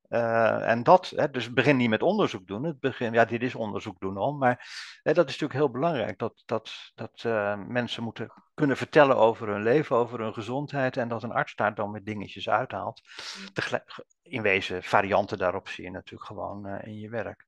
Uh, 0.10 0.70
en 0.70 0.84
dat, 0.84 1.14
hè, 1.16 1.30
dus 1.30 1.54
begin 1.54 1.78
niet 1.78 1.90
met 1.90 2.02
onderzoek 2.02 2.48
doen. 2.48 2.64
Het 2.64 2.80
begin, 2.80 3.14
ja, 3.14 3.26
dit 3.26 3.42
is 3.42 3.56
onderzoek 3.56 4.00
doen 4.00 4.18
al, 4.18 4.34
maar 4.34 4.70
hè, 5.04 5.14
dat 5.14 5.26
is 5.26 5.32
natuurlijk 5.32 5.60
heel 5.60 5.72
belangrijk. 5.72 6.20
Dat, 6.20 6.44
dat, 6.46 6.92
dat 6.96 7.24
uh, 7.26 7.58
mensen 7.68 8.04
moeten 8.04 8.32
kunnen 8.54 8.78
vertellen 8.78 9.18
over 9.18 9.48
hun 9.48 9.64
leven, 9.64 9.96
over 9.96 10.20
hun 10.20 10.34
gezondheid. 10.34 10.98
En 10.98 11.08
dat 11.08 11.24
een 11.24 11.32
arts 11.32 11.56
daar 11.56 11.76
dan 11.76 11.92
met 11.92 12.06
dingetjes 12.06 12.50
uithaalt. 12.50 13.02
in 14.22 14.42
wezen, 14.42 14.84
varianten 14.84 15.38
daarop 15.38 15.68
zie 15.68 15.84
je 15.84 15.92
natuurlijk 15.92 16.30
gewoon 16.30 16.68
uh, 16.68 16.84
in 16.84 17.00
je 17.00 17.10
werk. 17.10 17.46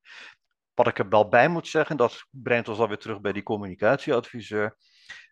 Wat 0.74 0.86
ik 0.86 0.98
er 0.98 1.08
wel 1.08 1.28
bij 1.28 1.48
moet 1.48 1.68
zeggen, 1.68 1.96
dat 1.96 2.26
brengt 2.30 2.68
ons 2.68 2.78
alweer 2.78 2.98
terug 2.98 3.20
bij 3.20 3.32
die 3.32 3.42
communicatieadviseur. 3.42 4.76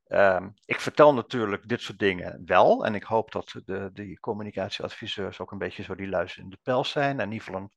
Ehm, 0.09 0.49
ik 0.64 0.81
vertel 0.81 1.14
natuurlijk 1.14 1.68
dit 1.68 1.81
soort 1.81 1.99
dingen 1.99 2.42
wel. 2.47 2.85
En 2.85 2.94
ik 2.94 3.03
hoop 3.03 3.33
dat 3.33 3.55
de, 3.64 3.90
die 3.92 4.21
communicatieadviseurs 4.21 5.40
ook 5.40 5.53
een 5.53 5.59
beetje 5.59 5.83
zo 5.83 5.94
die 5.94 6.09
luister 6.09 6.42
in 6.42 6.51
de 6.51 6.59
pels 6.62 6.90
zijn. 6.90 7.21
En 7.21 7.27
in 7.27 7.33
ieder 7.33 7.47
geval 7.47 7.61
een, 7.61 7.71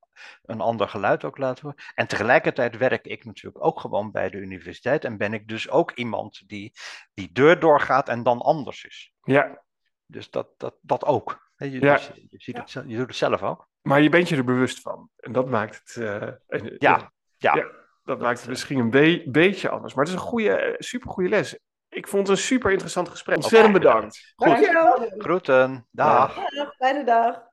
een 0.45 0.61
ander 0.61 0.89
geluid 0.89 1.23
ook 1.23 1.37
laten 1.37 1.63
horen. 1.63 1.83
En 1.95 2.07
tegelijkertijd 2.07 2.77
werk 2.77 3.05
ik 3.05 3.25
natuurlijk 3.25 3.65
ook 3.65 3.79
gewoon 3.79 4.11
bij 4.11 4.29
de 4.29 4.37
universiteit. 4.37 5.05
En 5.05 5.17
ben 5.17 5.33
ik 5.33 5.47
dus 5.47 5.69
ook 5.69 5.91
iemand 5.91 6.43
die 6.47 6.73
die 7.13 7.31
deur 7.31 7.59
doorgaat 7.59 8.09
en 8.09 8.23
dan 8.23 8.39
anders 8.41 8.85
is. 8.85 9.13
Ja. 9.23 9.63
Dus 10.05 10.29
dat, 10.29 10.47
dat, 10.57 10.75
dat 10.81 11.05
ook. 11.05 11.49
Je, 11.55 11.69
Ja. 11.79 11.95
dus 11.95 12.11
je, 12.15 12.37
ziet 12.37 12.57
het, 12.57 12.71
je 12.71 12.97
doet 12.97 13.07
het 13.07 13.15
zelf 13.15 13.43
ook. 13.43 13.67
Maar 13.81 14.01
je 14.01 14.09
bent 14.09 14.29
je 14.29 14.35
er 14.35 14.43
bewust 14.43 14.81
van. 14.81 15.09
En 15.17 15.31
dat 15.31 15.47
maakt 15.49 15.75
het, 15.83 15.95
eh, 16.03 16.27
eh, 16.47 16.75
Ja, 16.77 17.11
ja. 17.37 17.55
Ja. 17.55 17.65
dat 18.03 18.19
maakt 18.19 18.39
het 18.39 18.49
misschien 18.49 18.79
een 18.79 18.89
be- 18.89 19.23
beetje 19.27 19.69
anders. 19.69 19.93
Maar 19.93 20.03
het 20.05 20.13
is 20.13 20.19
een 20.19 20.27
goede, 20.27 20.75
super 20.77 21.09
goede 21.09 21.29
les. 21.29 21.59
Ik 21.91 22.07
vond 22.07 22.27
het 22.27 22.37
een 22.37 22.43
super 22.43 22.71
interessant 22.71 23.09
gesprek. 23.09 23.35
Ontzettend 23.35 23.73
bedankt. 23.73 24.33
Goed. 24.35 24.47
Dankjewel. 24.47 25.11
Groeten. 25.17 25.87
Dag. 25.91 26.35
Dag, 26.49 26.75
fijne 26.75 27.03
dag. 27.03 27.49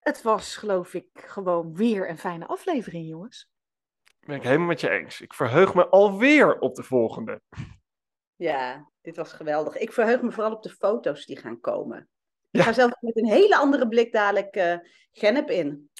Het 0.00 0.22
was, 0.22 0.56
geloof 0.56 0.94
ik, 0.94 1.06
gewoon 1.14 1.74
weer 1.74 2.08
een 2.08 2.18
fijne 2.18 2.46
aflevering, 2.46 3.08
jongens. 3.08 3.50
Ben 4.20 4.36
ik 4.36 4.42
helemaal 4.42 4.66
met 4.66 4.80
je 4.80 4.90
eens. 4.90 5.20
Ik 5.20 5.34
verheug 5.34 5.74
me 5.74 5.88
alweer 5.88 6.58
op 6.58 6.74
de 6.74 6.82
volgende. 6.82 7.40
Ja, 8.36 8.90
dit 9.02 9.16
was 9.16 9.32
geweldig. 9.32 9.76
Ik 9.76 9.92
verheug 9.92 10.22
me 10.22 10.32
vooral 10.32 10.52
op 10.52 10.62
de 10.62 10.70
foto's 10.70 11.26
die 11.26 11.38
gaan 11.38 11.60
komen. 11.60 12.08
Ja. 12.50 12.60
Ik 12.60 12.66
ga 12.66 12.72
zelf 12.72 12.92
met 13.00 13.16
een 13.16 13.28
hele 13.28 13.56
andere 13.56 13.88
blik 13.88 14.12
dadelijk 14.12 14.54
eh 14.54 14.76
Gennep 15.12 15.50
in. 15.50 15.90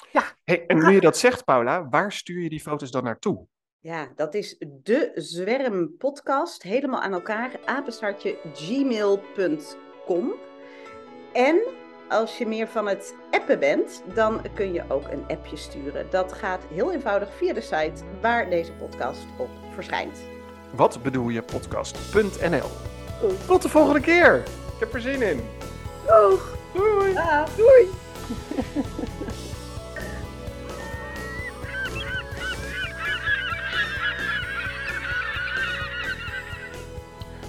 Hey, 0.43 0.65
en 0.65 0.77
nu 0.77 0.91
je 0.91 1.01
dat 1.01 1.17
zegt, 1.17 1.43
Paula, 1.43 1.89
waar 1.89 2.11
stuur 2.11 2.41
je 2.41 2.49
die 2.49 2.61
foto's 2.61 2.91
dan 2.91 3.03
naartoe? 3.03 3.47
Ja, 3.85 4.07
dat 4.15 4.33
is 4.33 4.55
de 4.83 5.11
Zwerm 5.15 5.97
podcast, 5.97 6.63
helemaal 6.63 7.01
aan 7.01 7.13
elkaar, 7.13 7.51
apenstaartje 7.65 8.37
gmail.com. 8.53 10.33
En 11.33 11.61
als 12.09 12.37
je 12.37 12.47
meer 12.47 12.67
van 12.67 12.87
het 12.87 13.15
appen 13.31 13.59
bent, 13.59 14.03
dan 14.13 14.41
kun 14.53 14.73
je 14.73 14.83
ook 14.87 15.07
een 15.11 15.23
appje 15.27 15.57
sturen. 15.57 16.07
Dat 16.09 16.33
gaat 16.33 16.61
heel 16.73 16.91
eenvoudig 16.91 17.35
via 17.35 17.53
de 17.53 17.61
site 17.61 18.03
waar 18.21 18.49
deze 18.49 18.71
podcast 18.71 19.25
op 19.37 19.49
verschijnt. 19.73 20.19
Wat 20.75 21.03
bedoel 21.03 21.29
je 21.29 21.41
podcast.nl? 21.41 22.69
Tot 23.47 23.61
de 23.61 23.69
volgende 23.69 24.01
keer. 24.01 24.35
Ik 24.73 24.79
heb 24.79 24.93
er 24.93 25.01
zin 25.01 25.21
in. 25.21 25.41
Doeg! 26.07 26.57
Doei. 26.73 27.13
Doei! 27.55 27.87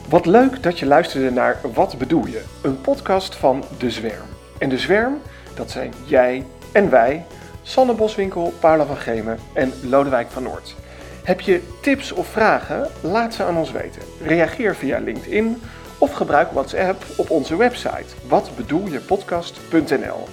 Wat 0.09 0.27
leuk 0.27 0.63
dat 0.63 0.79
je 0.79 0.87
luisterde 0.87 1.31
naar 1.31 1.61
Wat 1.75 1.99
bedoel 1.99 2.27
je? 2.27 2.43
Een 2.63 2.81
podcast 2.81 3.37
van 3.37 3.65
De 3.79 3.91
Zwerm. 3.91 4.27
En 4.59 4.69
De 4.69 4.79
Zwerm, 4.79 5.19
dat 5.55 5.71
zijn 5.71 5.93
jij 6.05 6.47
en 6.73 6.91
wij, 6.91 7.25
Sanne 7.63 7.95
Boswinkel, 7.95 8.53
Paula 8.61 8.85
van 8.85 8.97
Gemen 8.97 9.39
en 9.53 9.73
Lodewijk 9.83 10.31
van 10.31 10.43
Noord. 10.43 10.75
Heb 11.23 11.41
je 11.41 11.63
tips 11.81 12.13
of 12.13 12.27
vragen? 12.27 12.89
Laat 13.01 13.35
ze 13.35 13.45
aan 13.45 13.57
ons 13.57 13.71
weten. 13.71 14.03
Reageer 14.23 14.77
via 14.77 14.99
LinkedIn 14.99 15.63
of 15.99 16.13
gebruik 16.13 16.53
WhatsApp 16.53 17.05
op 17.17 17.31
onze 17.31 17.57
website 17.57 18.15
watbedoeljepodcast.nl. 18.29 20.29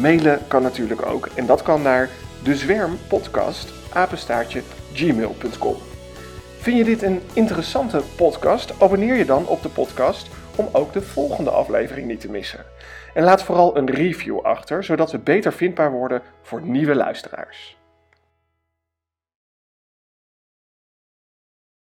Mailen 0.00 0.40
kan 0.48 0.62
natuurlijk 0.62 1.06
ook 1.06 1.28
en 1.34 1.46
dat 1.46 1.62
kan 1.62 1.82
naar 1.82 2.08
dezwermpodcast 2.42 3.68
apenstaartje 3.92 4.62
gmail.com. 4.92 5.76
Vind 6.66 6.78
je 6.78 6.84
dit 6.84 7.02
een 7.02 7.20
interessante 7.32 8.02
podcast? 8.16 8.82
Abonneer 8.82 9.14
je 9.14 9.24
dan 9.24 9.46
op 9.46 9.62
de 9.62 9.68
podcast 9.68 10.30
om 10.56 10.68
ook 10.72 10.92
de 10.92 11.02
volgende 11.02 11.50
aflevering 11.50 12.06
niet 12.06 12.20
te 12.20 12.30
missen. 12.30 12.64
En 13.14 13.24
laat 13.24 13.42
vooral 13.42 13.76
een 13.76 13.90
review 13.90 14.40
achter, 14.40 14.84
zodat 14.84 15.12
we 15.12 15.18
beter 15.18 15.52
vindbaar 15.52 15.90
worden 15.90 16.22
voor 16.42 16.62
nieuwe 16.62 16.94
luisteraars. 16.94 17.76